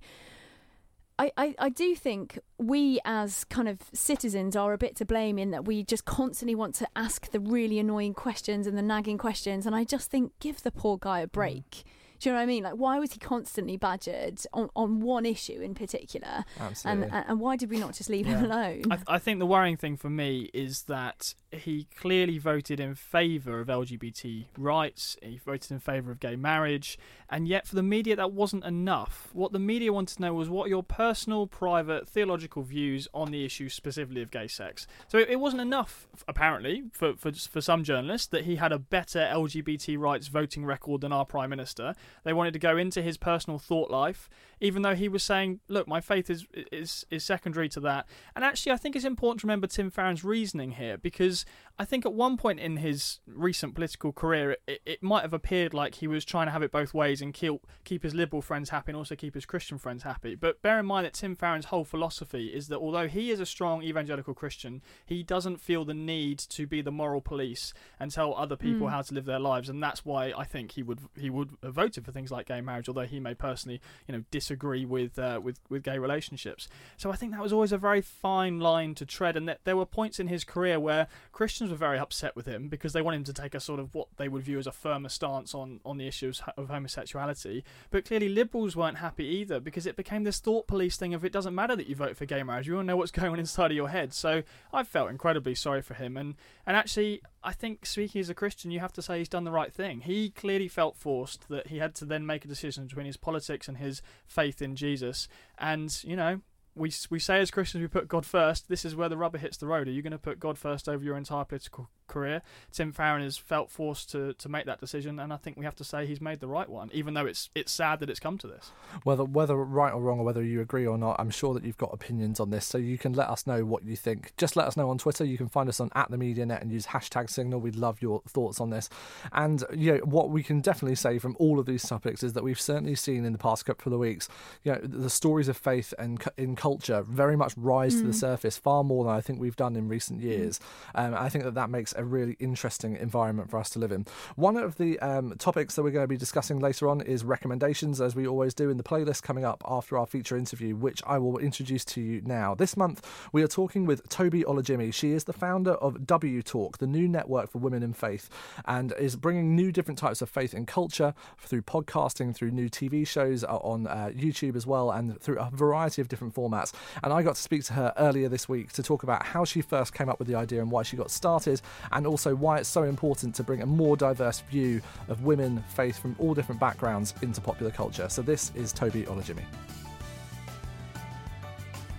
[1.17, 5.39] I, I, I do think we as kind of citizens are a bit to blame
[5.39, 9.17] in that we just constantly want to ask the really annoying questions and the nagging
[9.17, 9.65] questions.
[9.65, 11.71] And I just think give the poor guy a break.
[11.71, 11.83] Mm.
[12.19, 12.63] Do you know what I mean?
[12.63, 16.45] Like, why was he constantly badgered on, on one issue in particular?
[16.59, 17.09] Absolutely.
[17.11, 18.39] And, and why did we not just leave yeah.
[18.39, 18.83] him alone?
[18.91, 23.59] I, I, think the worrying thing for me is that he clearly voted in favour
[23.59, 26.97] of LGBT rights, he voted in favour of gay marriage,
[27.29, 29.29] and yet for the media that wasn't enough.
[29.33, 33.43] What the media wanted to know was what your personal, private, theological views on the
[33.45, 34.87] issue specifically of gay sex.
[35.07, 38.79] So it, it wasn't enough, apparently, for, for, for some journalists that he had a
[38.79, 41.95] better LGBT rights voting record than our Prime Minister.
[42.23, 45.87] They wanted to go into his personal thought life, even though he was saying, "Look,
[45.87, 49.47] my faith is is is secondary to that." And actually, I think it's important to
[49.47, 51.45] remember Tim Farron's reasoning here because
[51.77, 55.73] I think at one point in his recent political career, it, it might have appeared
[55.73, 58.69] like he was trying to have it both ways and keep keep his liberal friends
[58.69, 60.35] happy and also keep his Christian friends happy.
[60.35, 63.45] But bear in mind that Tim Farron's whole philosophy is that although he is a
[63.45, 68.33] strong evangelical Christian, he doesn't feel the need to be the moral police and tell
[68.35, 68.91] other people mm.
[68.91, 71.75] how to live their lives, and that's why I think he would he would have
[71.75, 75.39] voted for things like gay marriage, although he may personally, you know, disagree with uh,
[75.43, 76.67] with with gay relationships.
[76.97, 79.75] So I think that was always a very fine line to tread, and that there
[79.75, 83.15] were points in his career where Christians were very upset with him because they want
[83.15, 85.79] him to take a sort of what they would view as a firmer stance on
[85.83, 87.63] on the issues of homosexuality.
[87.89, 91.31] But clearly, liberals weren't happy either because it became this thought police thing of it
[91.31, 93.71] doesn't matter that you vote for gay marriage, you to know what's going on inside
[93.71, 94.13] of your head.
[94.13, 96.35] So I felt incredibly sorry for him, and
[96.67, 99.51] and actually I think speaking as a Christian, you have to say he's done the
[99.51, 100.01] right thing.
[100.01, 103.67] He clearly felt forced that he had to then make a decision between his politics
[103.67, 104.01] and his
[104.35, 105.27] faith in Jesus.
[105.57, 106.41] And, you know,
[106.75, 108.67] we we say as Christians we put God first.
[108.67, 109.87] This is where the rubber hits the road.
[109.87, 112.41] Are you going to put God first over your entire political career?
[112.71, 115.75] Tim Farron has felt forced to, to make that decision, and I think we have
[115.75, 118.37] to say he's made the right one, even though it's it's sad that it's come
[118.39, 118.71] to this.
[119.03, 121.77] Whether whether right or wrong, or whether you agree or not, I'm sure that you've
[121.77, 124.33] got opinions on this, so you can let us know what you think.
[124.37, 125.23] Just let us know on Twitter.
[125.23, 127.61] You can find us on at the Media Net and use hashtag Signal.
[127.61, 128.89] We'd love your thoughts on this.
[129.31, 132.43] And you know, what we can definitely say from all of these topics is that
[132.43, 134.27] we've certainly seen in the past couple of weeks,
[134.63, 137.99] you know, the stories of faith and in culture very much much rise mm.
[137.99, 138.15] to the mm.
[138.15, 140.23] surface far more than I think we've done in recent mm.
[140.23, 140.59] years.
[140.95, 144.05] Um, I think that that makes a really interesting environment for us to live in.
[144.35, 148.01] One of the um, topics that we're going to be discussing later on is recommendations,
[148.01, 151.17] as we always do in the playlist coming up after our feature interview, which I
[151.17, 152.55] will introduce to you now.
[152.55, 154.93] This month, we are talking with Tobi Olujinmi.
[154.93, 158.29] She is the founder of WTalk, the new network for women in faith,
[158.65, 163.07] and is bringing new different types of faith and culture through podcasting, through new TV
[163.07, 166.73] shows uh, on uh, YouTube as well, and through a variety of different formats.
[167.03, 169.61] And I got to speak to her earlier this week to talk about how she
[169.61, 172.69] first came up with the idea and why she got started, and also why it's
[172.69, 177.13] so important to bring a more diverse view of women, faith from all different backgrounds
[177.21, 178.09] into popular culture.
[178.09, 179.43] So this is Tobi Olujinmi.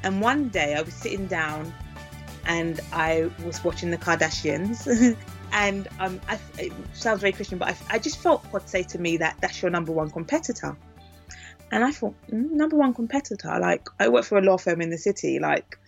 [0.03, 1.73] And one day I was sitting down
[2.47, 5.17] and I was watching the Kardashians.
[5.53, 8.99] and um, I, it sounds very Christian, but I, I just felt God say to
[8.99, 10.77] me that that's your number one competitor.
[11.73, 14.91] And I thought, mm, number one competitor, like I work for a law firm in
[14.91, 15.79] the city, like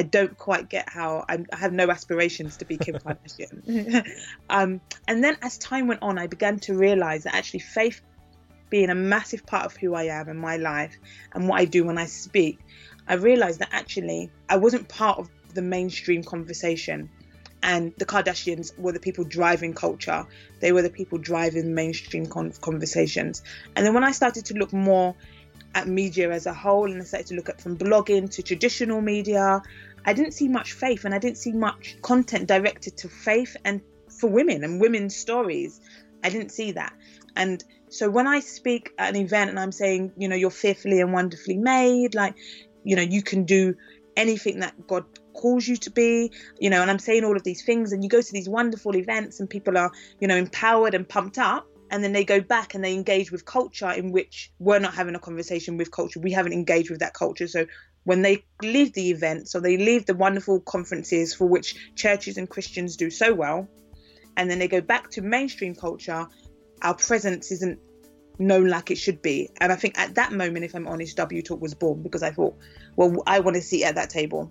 [0.00, 4.06] I don't quite get how I'm, i have no aspirations to be Kim Kardashian.
[4.48, 8.00] um, and then as time went on, I began to realize that actually faith
[8.70, 10.96] being a massive part of who I am and my life
[11.34, 12.60] and what I do when I speak,
[13.06, 17.10] I realized that actually I wasn't part of the mainstream conversation
[17.62, 20.26] and the Kardashians were the people driving culture.
[20.60, 23.42] They were the people driving mainstream con- conversations.
[23.76, 25.14] And then when I started to look more
[25.74, 29.00] at media as a whole, and I started to look at from blogging to traditional
[29.00, 29.62] media,
[30.04, 33.80] I didn't see much faith, and I didn't see much content directed to faith and
[34.20, 35.80] for women and women's stories.
[36.24, 36.92] I didn't see that.
[37.36, 41.00] And so when I speak at an event and I'm saying, you know, you're fearfully
[41.00, 42.34] and wonderfully made, like,
[42.84, 43.74] you know, you can do
[44.16, 47.62] anything that God calls you to be, you know, and I'm saying all of these
[47.62, 51.08] things, and you go to these wonderful events and people are, you know, empowered and
[51.08, 51.66] pumped up.
[51.92, 55.16] And then they go back and they engage with culture in which we're not having
[55.16, 56.20] a conversation with culture.
[56.20, 57.48] We haven't engaged with that culture.
[57.48, 57.66] So
[58.04, 62.48] when they leave the event, so they leave the wonderful conferences for which churches and
[62.48, 63.68] Christians do so well,
[64.36, 66.26] and then they go back to mainstream culture,
[66.82, 67.78] our presence isn't
[68.38, 69.50] known like it should be.
[69.60, 72.56] And I think at that moment, if I'm honest, WTalk was born because I thought,
[72.96, 74.50] well, I want to sit at that table.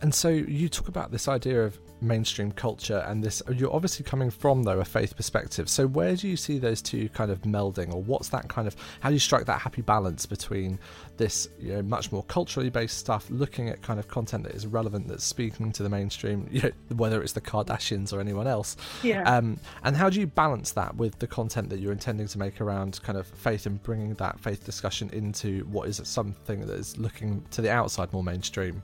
[0.00, 4.30] And so you talk about this idea of mainstream culture and this you're obviously coming
[4.30, 5.68] from though a faith perspective.
[5.68, 8.76] So where do you see those two kind of melding or what's that kind of
[9.00, 10.78] how do you strike that happy balance between
[11.16, 14.66] this you know much more culturally based stuff looking at kind of content that is
[14.66, 18.76] relevant that's speaking to the mainstream you know, whether it's the kardashians or anyone else?
[19.02, 19.22] Yeah.
[19.22, 22.60] um, and how do you balance that with the content that you're intending to make
[22.60, 26.98] around kind of faith and bringing that faith discussion into what is something that is
[26.98, 28.82] looking to the outside more mainstream?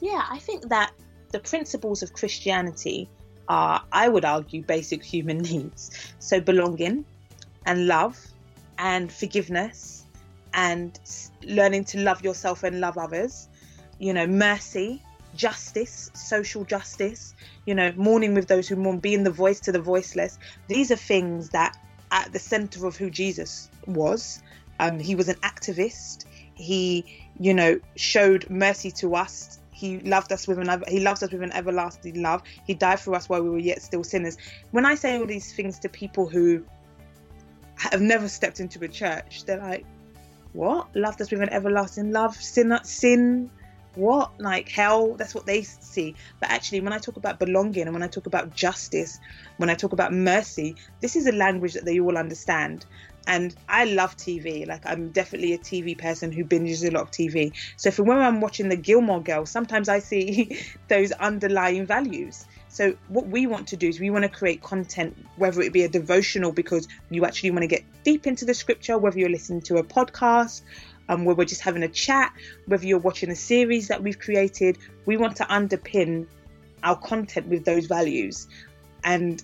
[0.00, 0.92] Yeah i think that
[1.32, 3.08] the principles of Christianity
[3.48, 6.12] are, I would argue, basic human needs.
[6.18, 7.04] So, belonging
[7.66, 8.18] and love
[8.78, 10.06] and forgiveness
[10.54, 10.98] and
[11.42, 13.48] learning to love yourself and love others,
[13.98, 15.02] you know, mercy,
[15.36, 17.34] justice, social justice,
[17.66, 20.38] you know, mourning with those who mourn, being the voice to the voiceless.
[20.66, 21.76] These are things that
[22.10, 24.42] at the center of who Jesus was.
[24.80, 26.24] Um, he was an activist.
[26.54, 27.04] He,
[27.38, 31.42] you know, showed mercy to us he loved us with an he loves us with
[31.42, 32.42] an everlasting love.
[32.66, 34.36] He died for us while we were yet still sinners.
[34.72, 36.62] When I say all these things to people who
[37.76, 39.86] have never stepped into a church, they're like,
[40.52, 40.94] "What?
[40.94, 42.36] Loved us with an everlasting love?
[42.36, 43.50] Sin, sin,
[43.94, 44.38] what?
[44.38, 45.14] Like hell?
[45.14, 48.26] That's what they see." But actually, when I talk about belonging and when I talk
[48.26, 49.18] about justice,
[49.56, 52.84] when I talk about mercy, this is a language that they all understand
[53.26, 54.66] and I love TV.
[54.66, 57.52] Like I'm definitely a TV person who binges a lot of TV.
[57.76, 62.44] So for when I'm watching the Gilmore Girls, sometimes I see those underlying values.
[62.68, 65.82] So what we want to do is we want to create content, whether it be
[65.82, 69.62] a devotional because you actually want to get deep into the scripture, whether you're listening
[69.62, 70.62] to a podcast,
[71.08, 72.32] um, where we're just having a chat,
[72.66, 76.26] whether you're watching a series that we've created, we want to underpin
[76.84, 78.46] our content with those values.
[79.02, 79.42] And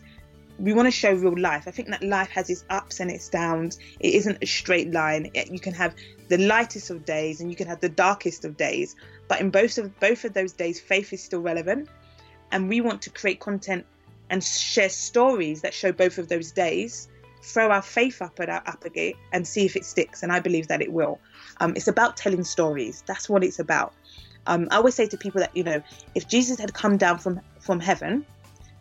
[0.58, 1.64] we want to show real life.
[1.66, 3.78] I think that life has its ups and its downs.
[4.00, 5.30] It isn't a straight line.
[5.34, 5.94] You can have
[6.28, 8.96] the lightest of days and you can have the darkest of days.
[9.28, 11.88] But in both of both of those days, faith is still relevant,
[12.52, 13.84] and we want to create content
[14.30, 17.08] and share stories that show both of those days.
[17.42, 20.22] Throw our faith up at our upper gate and see if it sticks.
[20.22, 21.20] And I believe that it will.
[21.60, 23.04] Um, it's about telling stories.
[23.06, 23.94] That's what it's about.
[24.48, 25.82] Um, I always say to people that you know,
[26.14, 28.24] if Jesus had come down from from heaven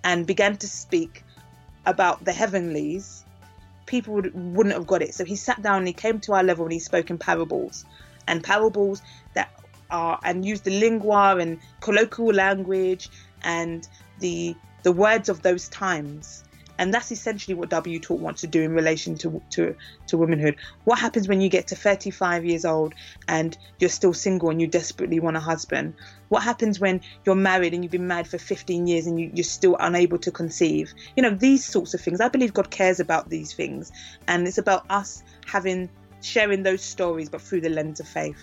[0.04, 1.24] and began to speak
[1.86, 3.26] about the heavenlies,
[3.86, 5.14] people would, wouldn't have got it.
[5.14, 7.86] So he sat down and he came to our level and he spoke in parables
[8.28, 9.02] and parables
[9.34, 9.50] that
[9.92, 13.10] are and used the lingua and colloquial language
[13.44, 13.88] and
[14.20, 16.44] the the words of those times
[16.78, 19.76] and that's essentially what WTalk wants to do in relation to, to,
[20.08, 20.58] to womanhood.
[20.84, 22.94] What happens when you get to 35 years old
[23.28, 25.94] and you're still single and you desperately want a husband?
[26.30, 29.44] What happens when you're married and you've been married for 15 years and you, you're
[29.44, 30.94] still unable to conceive?
[31.16, 32.20] You know, these sorts of things.
[32.20, 33.92] I believe God cares about these things.
[34.28, 35.90] And it's about us having,
[36.22, 38.38] sharing those stories, but through the lens of faith.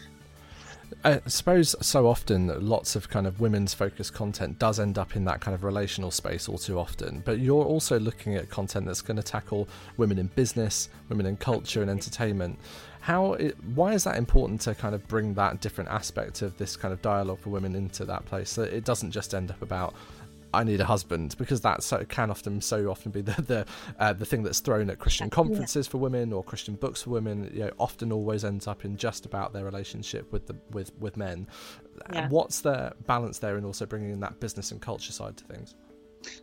[1.05, 5.25] I suppose so often lots of kind of women's focused content does end up in
[5.25, 7.23] that kind of relational space all too often.
[7.25, 11.37] But you're also looking at content that's going to tackle women in business, women in
[11.37, 12.59] culture and entertainment.
[13.01, 16.77] How it, why is that important to kind of bring that different aspect of this
[16.77, 19.95] kind of dialogue for women into that place so it doesn't just end up about
[20.55, 23.67] I need a husband because that so can often so often be the the
[23.99, 25.91] uh, the thing that's thrown at Christian conferences yeah.
[25.91, 27.51] for women or Christian books for women.
[27.53, 31.17] You know, often always ends up in just about their relationship with the with with
[31.17, 31.47] men.
[32.13, 32.29] Yeah.
[32.29, 35.75] What's the balance there, and also bringing in that business and culture side to things?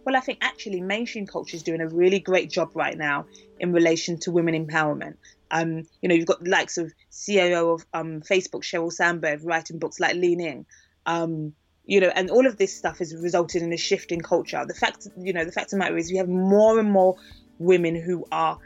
[0.05, 3.27] Well, I think actually mainstream culture is doing a really great job right now
[3.59, 5.15] in relation to women empowerment.
[5.51, 9.79] Um, you know, you've got the likes of CEO of um, Facebook, Sheryl Sandberg, writing
[9.79, 10.65] books like Lean In.
[11.05, 11.53] Um,
[11.89, 14.63] you know, and all of this stuff has resulted in a shift in culture.
[14.65, 17.15] The fact, you know, the fact of the matter is, we have more and more
[17.57, 18.59] women who are,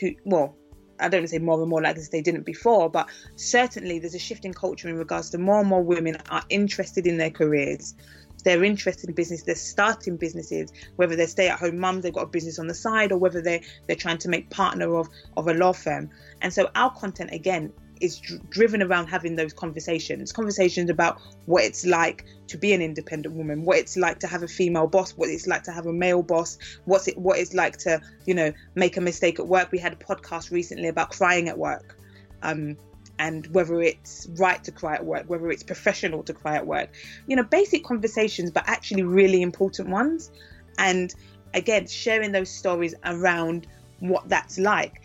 [0.00, 0.54] who, well,
[1.00, 3.98] I don't want to say more and more like this they didn't before, but certainly
[3.98, 7.18] there's a shift in culture in regards to more and more women are interested in
[7.18, 7.96] their careers.
[8.44, 9.42] They're interested in business.
[9.42, 13.18] They're starting businesses, whether they're stay-at-home mums, they've got a business on the side, or
[13.18, 16.10] whether they're they're trying to make partner of of a law firm.
[16.42, 21.64] And so our content again is dr- driven around having those conversations conversations about what
[21.64, 25.12] it's like to be an independent woman what it's like to have a female boss
[25.12, 28.34] what it's like to have a male boss what's it what it's like to you
[28.34, 29.70] know make a mistake at work.
[29.72, 31.96] We had a podcast recently about crying at work
[32.42, 32.76] um,
[33.18, 36.90] and whether it's right to cry at work whether it's professional to cry at work
[37.26, 40.30] you know basic conversations but actually really important ones.
[40.78, 41.14] And
[41.54, 43.66] again sharing those stories around
[44.00, 45.02] what that's like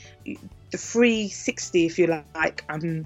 [0.73, 3.05] the 360, if you like, um,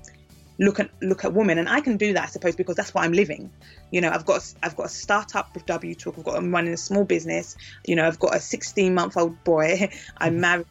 [0.58, 3.04] look at look at women, and I can do that, I suppose, because that's what
[3.04, 3.52] I'm living.
[3.92, 6.18] You know, I've got I've got a startup with WTalk.
[6.18, 7.58] I've got I'm running a small business.
[7.86, 9.90] You know, I've got a 16 month old boy.
[10.18, 10.40] I'm mm-hmm.
[10.40, 10.66] married.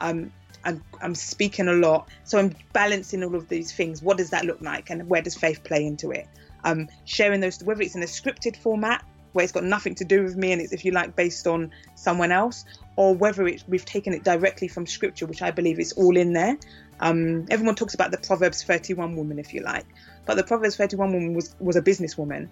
[0.00, 0.32] I'm
[0.64, 4.02] I'm, I'm speaking a lot, so I'm balancing all of these things.
[4.02, 6.26] What does that look like, and where does faith play into it?
[6.64, 10.22] Um, sharing those, whether it's in a scripted format where it's got nothing to do
[10.24, 12.64] with me and it's, if you like, based on someone else,
[13.00, 16.34] or whether it's, we've taken it directly from scripture, which I believe is all in
[16.34, 16.58] there.
[17.00, 19.86] Um, everyone talks about the Proverbs 31 woman, if you like,
[20.26, 22.50] but the Proverbs 31 woman was, was a businesswoman.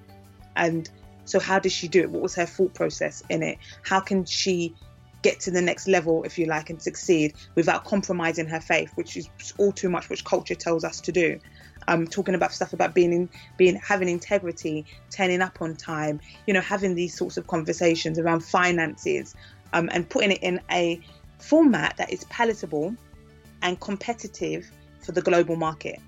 [0.56, 0.88] And
[1.26, 2.08] so, how did she do it?
[2.08, 3.58] What was her thought process in it?
[3.82, 4.74] How can she
[5.20, 9.18] get to the next level, if you like, and succeed without compromising her faith, which
[9.18, 9.28] is
[9.58, 11.38] all too much, which culture tells us to do?
[11.88, 16.54] um, talking about stuff about being in, being having integrity, turning up on time, you
[16.54, 19.34] know, having these sorts of conversations around finances,
[19.72, 21.00] um, and putting it in a
[21.38, 22.94] format that is palatable
[23.62, 26.00] and competitive for the global market.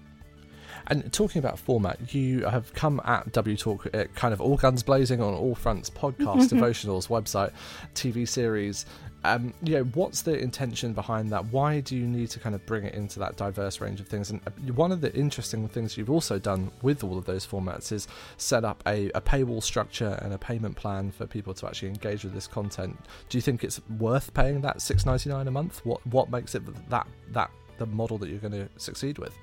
[0.87, 5.21] And talking about format, you have come at WTalk uh, kind of all guns blazing
[5.21, 7.53] on all fronts podcast, devotionals, website,
[7.95, 8.87] TV series,
[9.25, 11.47] um, you know, what's the intention behind that?
[11.47, 14.31] Why do you need to kind of bring it into that diverse range of things?
[14.31, 17.93] And uh, one of the interesting things you've also done with all of those formats
[17.93, 18.09] is
[18.39, 22.25] set up a, a paywall structure and a payment plan for people to actually engage
[22.25, 22.99] with this content.
[23.29, 25.85] Do you think it's worth paying that six ninety nine a month?
[25.85, 29.35] What what makes it that that the model that you're going to succeed with?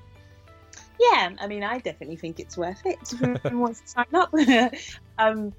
[0.99, 2.97] Yeah, I mean, I definitely think it's worth it.
[3.53, 4.33] Wants to sign up?
[5.19, 5.53] um,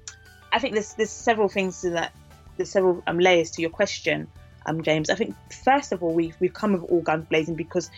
[0.51, 2.13] I think there's there's several things to that
[2.59, 4.27] there's several um, layers to your question,
[4.65, 5.09] um, James.
[5.09, 5.33] I think
[5.63, 7.89] first of all we've we've come with all guns blazing because,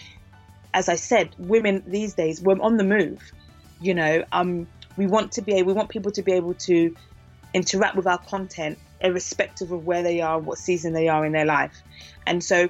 [0.73, 3.19] as I said, women these days we're on the move.
[3.81, 6.95] You know, um, we want to be we want people to be able to
[7.53, 11.45] interact with our content irrespective of where they are, what season they are in their
[11.45, 11.81] life,
[12.25, 12.69] and so.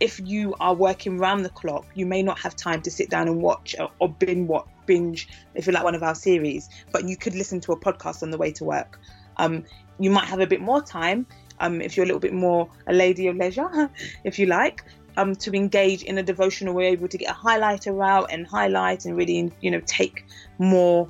[0.00, 3.28] If you are working round the clock, you may not have time to sit down
[3.28, 4.50] and watch or, binge,
[4.84, 6.68] binge, if you like, one of our series.
[6.90, 8.98] But you could listen to a podcast on the way to work.
[9.36, 9.64] Um,
[10.02, 11.26] you might have a bit more time
[11.60, 13.90] um, if you're a little bit more a lady of leisure,
[14.24, 14.84] if you like,
[15.16, 16.74] um, to engage in a devotional.
[16.74, 20.26] We're able to get a highlighter out and highlight and really, you know, take
[20.58, 21.08] more,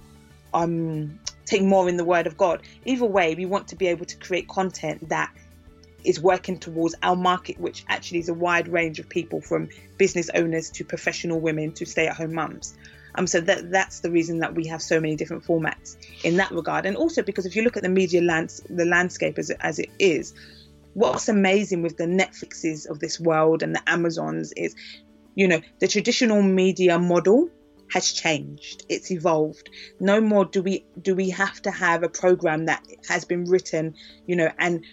[0.52, 2.62] um, take more in the Word of God.
[2.84, 5.32] Either way, we want to be able to create content that
[6.04, 9.68] is working towards our market, which actually is a wide range of people from
[9.98, 12.74] business owners to professional women to stay-at-home mums.
[13.14, 16.50] Um, so that that's the reason that we have so many different formats in that
[16.50, 19.58] regard, and also because if you look at the media lands, the landscape as it,
[19.60, 20.34] as it is,
[20.94, 24.74] what's amazing with the Netflixes of this world and the Amazons is,
[25.34, 27.50] you know, the traditional media model
[27.92, 28.84] has changed.
[28.88, 29.68] It's evolved.
[30.00, 33.94] No more do we do we have to have a program that has been written,
[34.26, 34.84] you know, and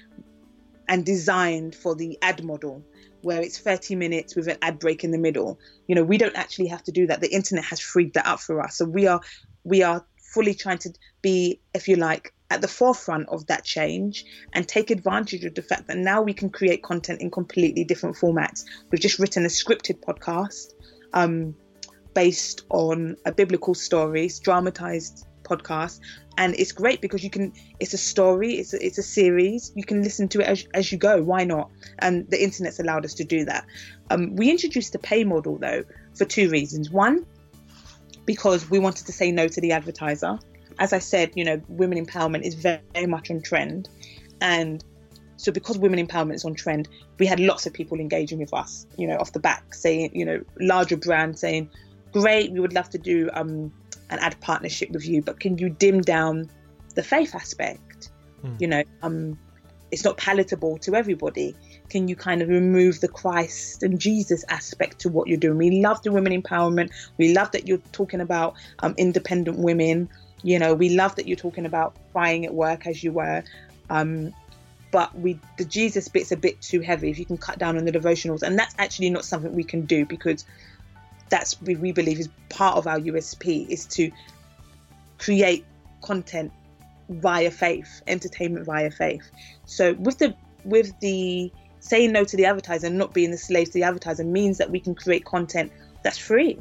[0.88, 2.84] and designed for the ad model
[3.22, 5.60] where it's 30 minutes with an ad break in the middle.
[5.88, 7.22] You know, we don't actually have to do that.
[7.22, 8.78] The internet has freed that up for us.
[8.78, 9.22] So we are
[9.64, 14.26] we are fully trying to be, if you like, at the forefront of that change
[14.54, 18.16] and take advantage of the fact that now we can create content in completely different
[18.16, 18.64] formats.
[18.92, 20.74] We've just written a scripted podcast
[21.14, 21.56] um,
[22.14, 26.00] based on a biblical story, dramatized podcast
[26.38, 29.84] and it's great because you can it's a story it's a, it's a series you
[29.84, 31.70] can listen to it as, as you go why not?
[32.00, 33.66] And the internet's allowed us to do that.
[34.10, 35.84] Um, we introduced the pay model though
[36.16, 36.90] for two reasons.
[36.90, 37.26] One
[38.26, 40.38] because we wanted to say no to the advertiser.
[40.78, 43.90] As i said you know women empowerment is very, very much on trend.
[44.42, 44.84] And
[45.40, 48.86] so because women empowerment is on trend we had lots of people engaging with us
[48.98, 51.70] you know off the back saying you know larger brands saying
[52.12, 53.72] great we would love to do um,
[54.10, 56.50] an ad partnership with you, but can you dim down
[56.96, 58.10] the faith aspect?
[58.44, 58.62] Mm.
[58.62, 59.40] You know, um,
[59.92, 61.56] it's not palatable to everybody.
[61.90, 65.58] Can you kind of remove the Christ and Jesus aspect to what you're doing?
[65.58, 66.92] We love the women empowerment.
[67.18, 70.10] We love that you're talking about um, independent women.
[70.44, 73.44] You know, we love that you're talking about crying at work as you were.
[73.90, 74.34] Um,
[74.92, 77.10] but we the Jesus bit's a bit too heavy.
[77.10, 79.86] If you can cut down on the devotionals, and that's actually not something we can
[79.86, 80.46] do because
[81.30, 84.12] that's we, we believe is part of our USP is to
[85.18, 85.66] create
[86.02, 86.52] content
[87.10, 89.30] via faith, entertainment via faith.
[89.66, 93.68] So with the with the saying no to the advertiser and not being the slave
[93.68, 95.72] to the advertiser means that we can create content
[96.04, 96.60] that's free.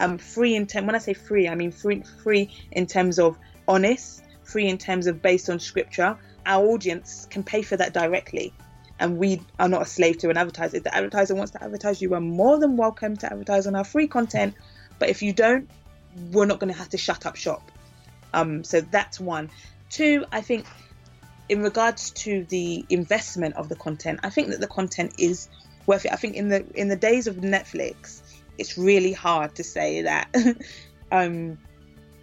[0.00, 3.38] Um, free in term when I say free, I mean free free in terms of
[3.68, 6.16] honest, free in terms of based on scripture.
[6.46, 8.52] Our audience can pay for that directly
[8.98, 10.76] and we are not a slave to an advertiser.
[10.76, 13.84] If the advertiser wants to advertise, you are more than welcome to advertise on our
[13.84, 14.54] free content.
[14.98, 15.68] But if you don't,
[16.30, 17.70] we're not going to have to shut up shop.
[18.32, 19.50] Um, so that's one.
[19.90, 20.66] Two, I think
[21.48, 25.48] in regards to the investment of the content, I think that the content is
[25.86, 26.12] worth it.
[26.12, 28.22] I think in the in the days of Netflix,
[28.58, 30.34] it's really hard to say that
[31.12, 31.58] um,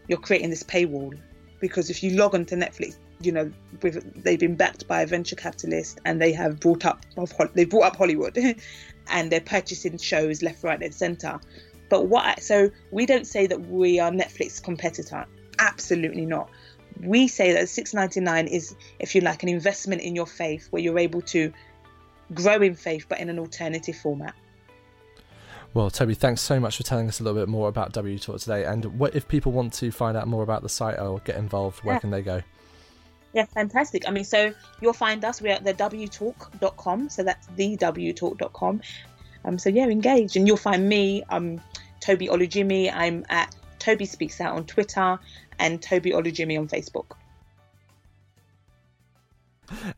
[0.07, 1.17] you're creating this paywall
[1.59, 3.51] because if you log on to Netflix, you know,
[3.81, 7.05] with, they've been backed by a venture capitalist and they have brought up
[7.53, 8.37] they brought up Hollywood,
[9.07, 11.39] and they're purchasing shows left, right, and centre.
[11.89, 12.41] But what?
[12.41, 15.25] So we don't say that we are Netflix competitor.
[15.59, 16.49] Absolutely not.
[17.03, 20.99] we say that 6.99 is, if you like, an investment in your faith, where you're
[20.99, 21.51] able to
[22.33, 24.33] grow in faith, but in an alternative format.
[25.73, 28.65] Well, Tobi, thanks so much for telling us a little bit more about WTalk today.
[28.65, 31.79] And what if people want to find out more about the site or get involved?
[31.83, 31.99] Where Yeah.
[31.99, 32.41] can they go?
[33.33, 34.07] Yeah, fantastic.
[34.07, 35.41] I mean, so you'll find us.
[35.41, 37.09] We're at the wtalk.com.
[37.09, 38.81] So that's the wtalk.com.
[39.45, 40.35] Um, so yeah, engage.
[40.35, 41.61] And you'll find me, um,
[42.01, 42.91] Tobi Olujinmi.
[42.93, 45.19] I'm at Tobi Speaks Out on Twitter
[45.59, 47.15] and Tobi Olujinmi on Facebook.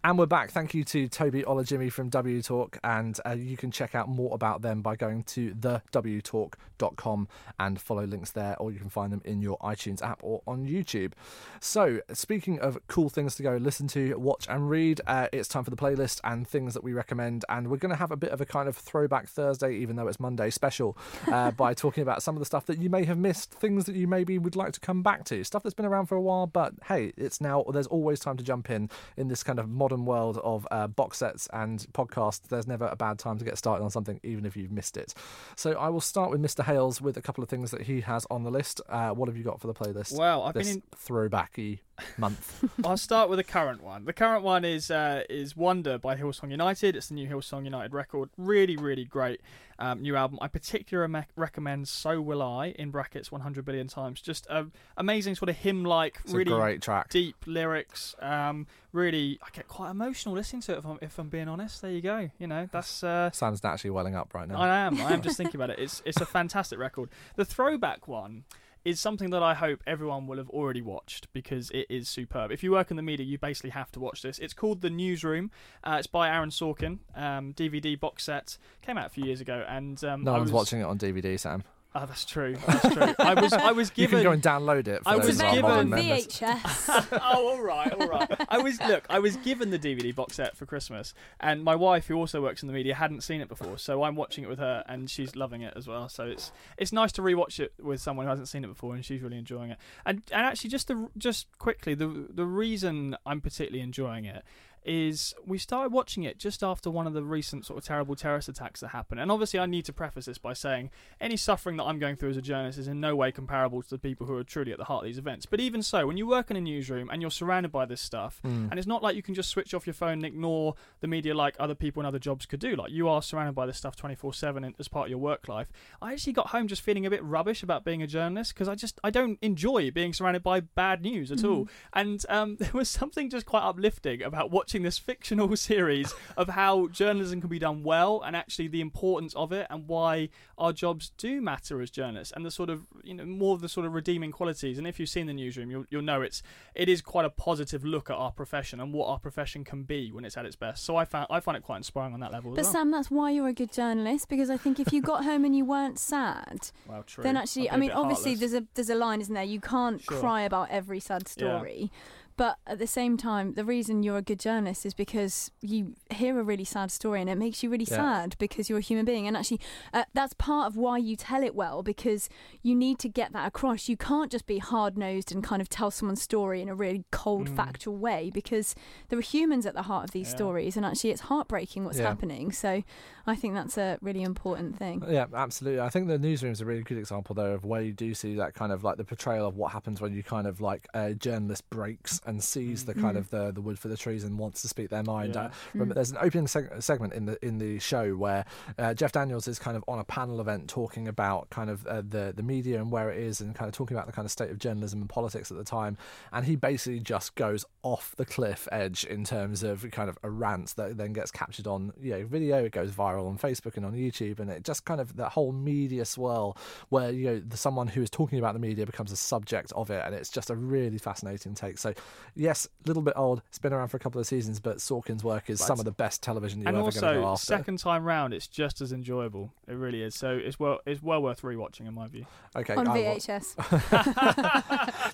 [0.03, 0.51] And we're back.
[0.51, 4.61] Thank you to Tobi Olujinmi from WTalk, and uh, you can check out more about
[4.61, 7.27] them by going to thewtalk.com
[7.59, 10.67] and follow links there, or you can find them in your iTunes app or on
[10.67, 11.13] YouTube.
[11.59, 15.63] So, speaking of cool things to go listen to, watch, and read, uh, it's time
[15.63, 17.43] for the playlist and things that we recommend.
[17.49, 20.07] And we're going to have a bit of a kind of throwback Thursday, even though
[20.07, 23.17] it's Monday special, uh, by talking about some of the stuff that you may have
[23.17, 26.05] missed, things that you maybe would like to come back to, stuff that's been around
[26.05, 29.43] for a while, but hey, it's now, there's always time to jump in in this
[29.43, 32.47] kind of modern world of uh, box sets and podcasts.
[32.47, 35.13] There's never a bad time to get started on something, even if you've missed it.
[35.55, 36.63] So I will start with Mr.
[36.63, 38.81] Hailes with a couple of things that he has on the list.
[38.89, 40.17] Uh, what have you got for the playlist?
[40.17, 41.79] Well, I've been in- throwbacky
[42.17, 42.63] month.
[42.85, 44.05] I'll start with the current one.
[44.05, 46.95] The current one is uh, is Wonder by Hillsong United.
[46.95, 48.29] It's the new Hillsong United record.
[48.37, 49.41] Really, really great
[49.79, 50.39] um, new album.
[50.41, 54.21] I particularly me- recommend "So Will I" in brackets 100 billion times.
[54.21, 54.67] Just a
[54.97, 57.09] amazing sort of hymn-like, really great track.
[57.09, 58.15] deep lyrics.
[58.19, 60.77] Um, really, I get quite emotional listening to it.
[60.79, 62.29] If I'm, if I'm being honest, there you go.
[62.39, 63.03] You know, that's.
[63.03, 64.59] Uh, Sounds naturally welling up right now.
[64.59, 64.99] I am.
[65.01, 65.79] I am just thinking about it.
[65.79, 67.09] It's it's a fantastic record.
[67.35, 68.43] The throwback one
[68.85, 72.51] is something that I hope everyone will have already watched because it is superb.
[72.51, 74.39] If you work in the media, you basically have to watch this.
[74.39, 75.51] It's called The Newsroom.
[75.83, 76.99] Uh, it's by Aaron Sorkin.
[77.15, 80.51] Um, DVD box set came out a few years ago, and um, no I one's
[80.51, 81.63] was, watching it on DVD, Sam.
[81.95, 82.55] Oh, that's true.
[82.65, 83.15] That's true.
[83.19, 84.19] I was I was given.
[84.19, 84.41] You given.
[84.41, 85.03] can go and download it.
[85.03, 86.27] For I was given- modern on members.
[86.27, 87.19] VHS.
[87.21, 88.29] oh, all right, all right.
[88.49, 89.05] I was look.
[89.09, 92.63] I was given the DVD box set for Christmas, and my wife, who also works
[92.63, 95.35] in the media, hadn't seen it before, so I'm watching it with her, and she's
[95.35, 96.09] loving it as well.
[96.09, 99.05] So it's it's nice to rewatch it with someone who hasn't seen it before, and
[99.05, 99.77] she's really enjoying it.
[100.05, 104.43] And and actually, just the just quickly, the the reason I'm particularly enjoying it
[104.85, 108.49] is we started watching it just after one of the recent sort of terrible terrorist
[108.49, 109.19] attacks that happened.
[109.19, 110.89] And obviously, I need to preface this by saying
[111.21, 113.89] any suffering that I'm going through as a journalist is in no way comparable to
[113.89, 115.45] the people who are truly at the heart of these events.
[115.45, 118.41] But even so, when you work in a newsroom and you're surrounded by this stuff,
[118.43, 118.69] Mm.
[118.71, 121.33] and it's not like you can just switch off your phone and ignore the media
[121.35, 122.75] like other people in other jobs could do.
[122.75, 125.71] Like you are surrounded by this stuff 24 7 as part of your work life.
[126.01, 128.75] I actually got home just feeling a bit rubbish about being a journalist because I
[128.75, 131.67] just I don't enjoy being surrounded by bad news at all.
[131.93, 136.87] And um, there was something just quite uplifting about watching this fictional series of how
[136.87, 141.11] journalism can be done well and actually the importance of it and why our jobs
[141.17, 143.93] do matter as journalists and the sort of you know more of the sort of
[143.93, 144.77] redeeming qualities.
[144.79, 146.41] And if you've seen the newsroom, you'll you'll know it's
[146.73, 150.11] it is quite a positive look at our profession and what our profession can be
[150.11, 150.83] when it's at its best.
[150.83, 152.51] So I found I find it quite inspiring on that level.
[152.51, 152.71] But well.
[152.71, 155.55] Sam, that's why you're a good journalist because I think if you got home and
[155.55, 158.51] you weren't sad, well, then actually, I mean, obviously heartless.
[158.51, 159.43] there's a there's a line, isn't there?
[159.43, 160.19] You can't Sure.
[160.19, 161.89] cry about every sad Yeah.
[162.35, 166.39] But at the same time, the reason you're a good journalist is because you hear
[166.39, 167.97] a really sad story and it makes you really Yeah.
[167.97, 169.27] sad because you're a human being.
[169.27, 169.59] And actually,
[169.93, 172.29] uh, that's part of why you tell it well because
[172.63, 173.87] you need to get that across.
[173.87, 177.05] You can't just be hard nosed and kind of tell someone's story in a really
[177.11, 177.55] cold, Mm.
[177.55, 178.73] factual way because
[179.09, 180.35] there are humans at the heart of these Yeah.
[180.35, 180.75] stories.
[180.75, 182.07] And actually, it's heartbreaking what's Yeah.
[182.07, 182.51] happening.
[182.51, 182.83] So
[183.27, 185.03] I think that's a really important thing.
[185.07, 185.79] Yeah, absolutely.
[185.81, 188.35] I think the newsroom is a really good example, though, of where you do see
[188.35, 191.13] that kind of like the portrayal of what happens when you kind of like a
[191.13, 193.19] journalist breaks and sees the kind Mm.
[193.19, 195.35] of the, the wood for the trees and wants to speak their mind.
[195.35, 195.41] Yeah.
[195.45, 195.95] Uh, remember, Mm.
[195.95, 198.45] there's an opening seg- segment in the in the show where
[198.77, 202.01] uh, Jeff Daniels is kind of on a panel event talking about kind of uh,
[202.07, 204.31] the the media and where it is, and kind of talking about the kind of
[204.31, 205.97] state of journalism and politics at the time.
[206.31, 210.29] And he basically just goes off the cliff edge in terms of kind of a
[210.29, 212.63] rant that then gets captured on you know video.
[212.63, 215.51] It goes viral on Facebook and on YouTube, and it just kind of that whole
[215.51, 216.57] media swirl
[216.89, 219.89] where you know the, someone who is talking about the media becomes a subject of
[219.89, 221.77] it, and it's just a really fascinating take.
[221.77, 221.93] So,
[222.35, 223.41] yes, a little bit old.
[223.49, 225.85] It's been around for a couple of seasons, but Sorkin's work is But- some of
[225.85, 227.63] the best television you're and ever going to go also after.
[227.63, 229.51] second time round, it's just as enjoyable.
[229.67, 230.15] It really is.
[230.15, 232.25] So it's well it's well worth rewatching in my view.
[232.55, 233.55] okay, On I will- VHS.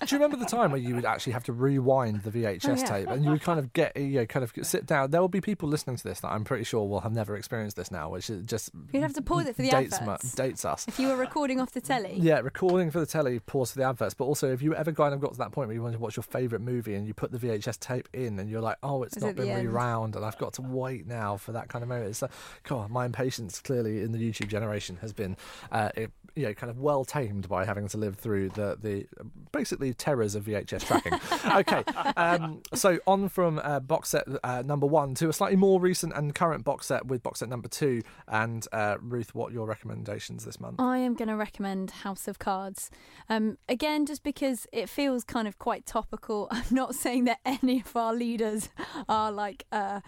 [0.06, 2.74] Do you remember the time where you would actually have to rewind the VHS Oh,
[2.74, 2.84] yeah.
[2.84, 5.10] tape, and you would kind of get, you know, kind of sit down?
[5.10, 7.76] There will be people listening to this that I'm pretty sure will have never experienced
[7.76, 10.32] this now, which is just You'd have to pause it for the dates, mu- adverts.
[10.34, 10.86] dates us.
[10.88, 12.14] If you were recording off the telly.
[12.16, 14.14] Yeah, recording for the telly, pause for the adverts.
[14.14, 16.02] But also, if you ever kind of got to that point where you wanted to
[16.02, 18.76] watch your favourite movie movie and you put the VHS tape in and you're like,
[18.82, 21.68] oh, it's Is not it been rewound and I've got to wait now for that
[21.68, 22.10] kind of moment.
[22.10, 22.32] It's like,
[22.64, 25.36] God, my impatience clearly in the YouTube generation has been,
[25.72, 29.06] uh, it, you know, kind of well tamed by having to live through the the
[29.52, 31.12] basically terrors of VHS tracking.
[31.56, 31.84] okay,
[32.16, 36.12] um, so on from uh, box set uh, number one to a slightly more recent
[36.14, 38.02] and current box set with box set number two.
[38.28, 40.80] And uh, Ruth, what are your recommendations this month?
[40.80, 42.90] I am going to recommend House of Cards.
[43.28, 46.48] Um, again, just because it feels kind of quite topical.
[46.50, 48.68] I'm not saying that any of our leaders
[49.08, 50.00] are like uh,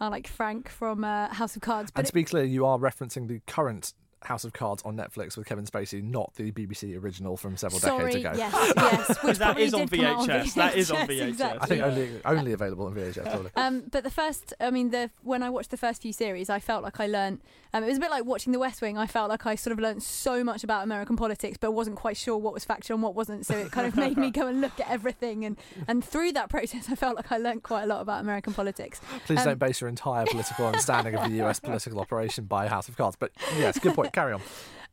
[0.00, 2.78] are like Frank from uh, House of Cards, but And to be clear, you are
[2.78, 3.92] referencing the current
[4.22, 8.12] House of Cards on Netflix with Kevin Spacey, not the BBC original from several sorry,
[8.12, 8.32] decades ago.
[8.36, 10.54] yes, yes, which That probably is on did come out VHS.
[10.54, 11.28] That is on VHS.
[11.28, 11.60] exactly.
[11.60, 13.22] I think only only available on VHS.
[13.30, 13.50] Probably.
[13.56, 16.58] Um, but the first, I mean, the when I watched the first few series, I
[16.60, 17.40] felt like I learned.
[17.72, 18.98] Um, it was a bit like watching The West Wing.
[18.98, 22.16] I felt like I sort of learned so much about American politics, but wasn't quite
[22.16, 23.46] sure what was factual and what wasn't.
[23.46, 25.56] So it kind of made me go and look at everything, and
[25.88, 29.00] and through that process, I felt like I learned quite a lot about American politics.
[29.24, 32.88] Please um, don't base your entire political understanding of the US political operation by House
[32.88, 33.16] of Cards.
[33.16, 34.09] But yes, good point.
[34.14, 34.42] Carry on.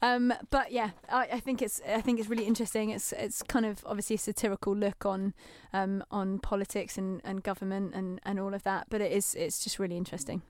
[0.01, 2.91] Um, but yeah, I, I think it's I think it's really interesting.
[2.91, 5.33] It's it's kind of obviously a satirical look on
[5.73, 8.87] um, on politics and, and government and, and all of that.
[8.89, 10.43] But it is it's just really interesting.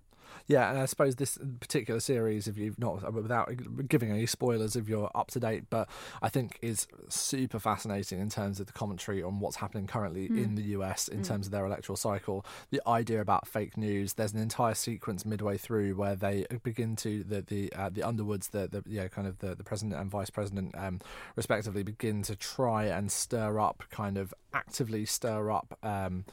[0.48, 3.52] Yeah, and I suppose this particular series, if you've not, without
[3.90, 5.90] giving any spoilers, if you're up to date, but
[6.22, 10.44] I think is super fascinating in terms of the commentary on what's happening currently Mm.
[10.44, 11.28] in the US in Mm.
[11.28, 12.46] terms of their electoral cycle.
[12.70, 14.14] The idea about fake news.
[14.14, 18.48] There's an entire sequence midway through where they begin to the the uh, the Underwoods,
[18.50, 21.00] the the yeah, kind of the the president and vice president, um,
[21.36, 25.78] respectively, begin to try and stir up, kind of actively stir up.
[25.84, 26.32] Um, uh,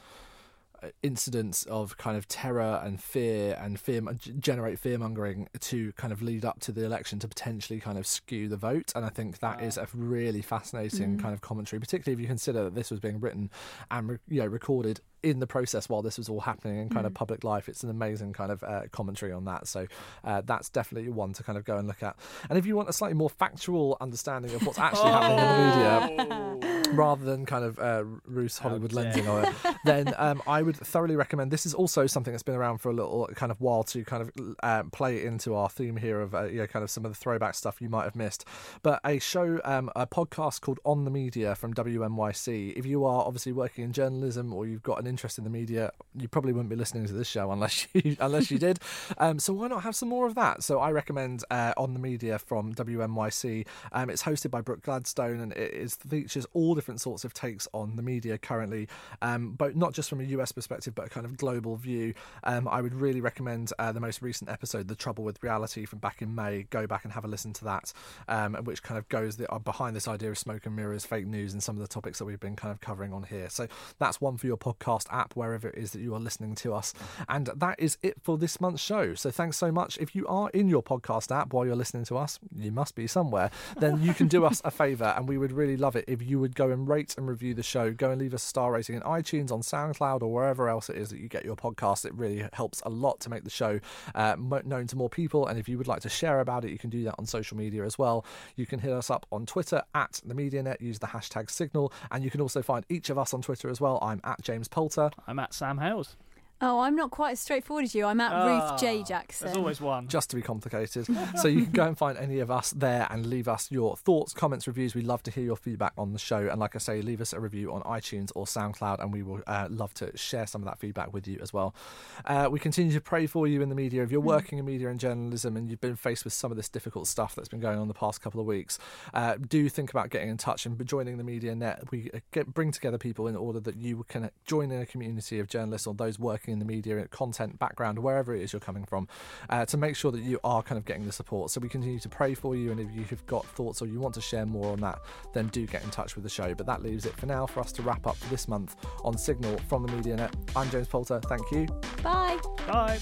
[1.03, 4.01] incidents of kind of terror and fear and fear
[4.39, 8.05] generate fear mongering to kind of lead up to the election to potentially kind of
[8.07, 11.21] skew the vote and I think that is a really fascinating Mm.
[11.21, 13.49] kind of commentary particularly if you consider that this was being written
[13.91, 17.05] and re- you know recorded in the process while this was all happening in kind
[17.05, 17.15] of Mm.
[17.15, 19.87] public life it's an amazing kind of uh, commentary on that so
[20.23, 22.15] uh, that's definitely one to kind of go and look at
[22.49, 26.55] and if you want a slightly more factual understanding of what's actually happening in the
[26.55, 29.05] media rather than kind of uh, Ruth's Hollywood dare.
[29.05, 31.49] lensing on it, then um, I would thoroughly recommend.
[31.51, 34.21] This is also something that's been around for a little kind of while to kind
[34.21, 37.11] of uh, play into our theme here of uh, you know kind of some of
[37.11, 38.45] the throwback stuff you might have missed.
[38.83, 42.73] But a show, um, a podcast called On the Media from WNYC.
[42.77, 45.91] If you are obviously working in journalism or you've got an interest in the media,
[46.13, 48.79] you probably wouldn't be listening to this show unless you unless you did.
[49.17, 50.61] Um, so why not have some more of that?
[50.61, 53.65] So I recommend uh, On the Media from WNYC.
[53.93, 57.65] Um, it's hosted by Brooke Gladstone and it is, features all different sorts of takes
[57.73, 58.89] on the media currently,
[59.21, 62.13] um, but not just from a US perspective, but a kind of global view.
[62.43, 65.99] Um, I would really recommend uh, the most recent episode, The Trouble with Reality, from
[65.99, 66.63] back in May.
[66.69, 67.93] Go back and have a listen to that,
[68.27, 71.25] um, which kind of goes the, uh, behind this idea of smoke and mirrors, fake
[71.25, 73.49] news, and some of the topics that we've been kind of covering on here.
[73.49, 73.67] So
[73.99, 76.93] that's one for your podcast app, wherever it is that you are listening to us.
[77.27, 79.15] And that is it for this month's show.
[79.15, 79.97] So thanks so much.
[79.97, 83.07] If you are in your podcast app while you're listening to us, you must be
[83.07, 86.21] somewhere, then you can do us a favour, and we would really love it if
[86.21, 87.91] you would go and rate and review the show.
[87.91, 91.09] Go and leave a star rating in iTunes, on SoundCloud, or wherever else it is
[91.09, 92.05] that you get your podcast.
[92.05, 93.79] It really helps a lot to make the show
[94.13, 94.35] uh,
[94.65, 95.47] known to more people.
[95.47, 97.57] And if you would like to share about it, you can do that on social
[97.57, 98.25] media as well.
[98.55, 102.23] You can hit us up on Twitter at the MediaNet, use the hashtag Signal, and
[102.23, 103.99] you can also find each of us on Twitter as well.
[104.01, 105.09] I'm at James Poulter.
[105.25, 106.15] I'm at Sam Hailes.
[106.61, 108.05] Oh, I'm not quite as straightforward as you.
[108.05, 109.47] I'm at Ah, Ruth J Jackson.
[109.47, 110.07] There's always one.
[110.07, 111.05] just to be complicated.
[111.41, 114.33] so you can go and find any of us there and leave us your thoughts,
[114.33, 114.95] comments, reviews.
[114.95, 116.47] We'd love to hear your feedback on the show.
[116.49, 119.41] And like I say, leave us a review on iTunes or SoundCloud, and we will
[119.47, 121.75] uh, love to share some of that feedback with you as well.
[122.23, 124.01] Uh, we continue to pray for you in the media.
[124.03, 126.69] If you're working in media and journalism and you've been faced with some of this
[126.69, 128.79] difficult stuff that's been going on the past couple of weeks,
[129.13, 131.83] uh, do think about getting in touch and joining the Media Net.
[131.91, 135.39] We uh, get, bring together people in order that you can join in a community
[135.39, 138.85] of journalists or those working in the media, content background, wherever it is you're coming
[138.85, 139.07] from,
[139.49, 141.51] uh, to make sure that you are kind of getting the support.
[141.51, 144.15] So we continue to pray for you, and if you've got thoughts or you want
[144.15, 144.99] to share more on that,
[145.33, 146.53] then do get in touch with the show.
[146.53, 149.57] But that leaves it for now for us to wrap up this month on Signal
[149.67, 150.35] from the Media Net.
[150.55, 151.19] I'm James Poulter.
[151.21, 151.67] Thank you.
[152.03, 152.39] Bye.
[152.67, 152.99] Bye.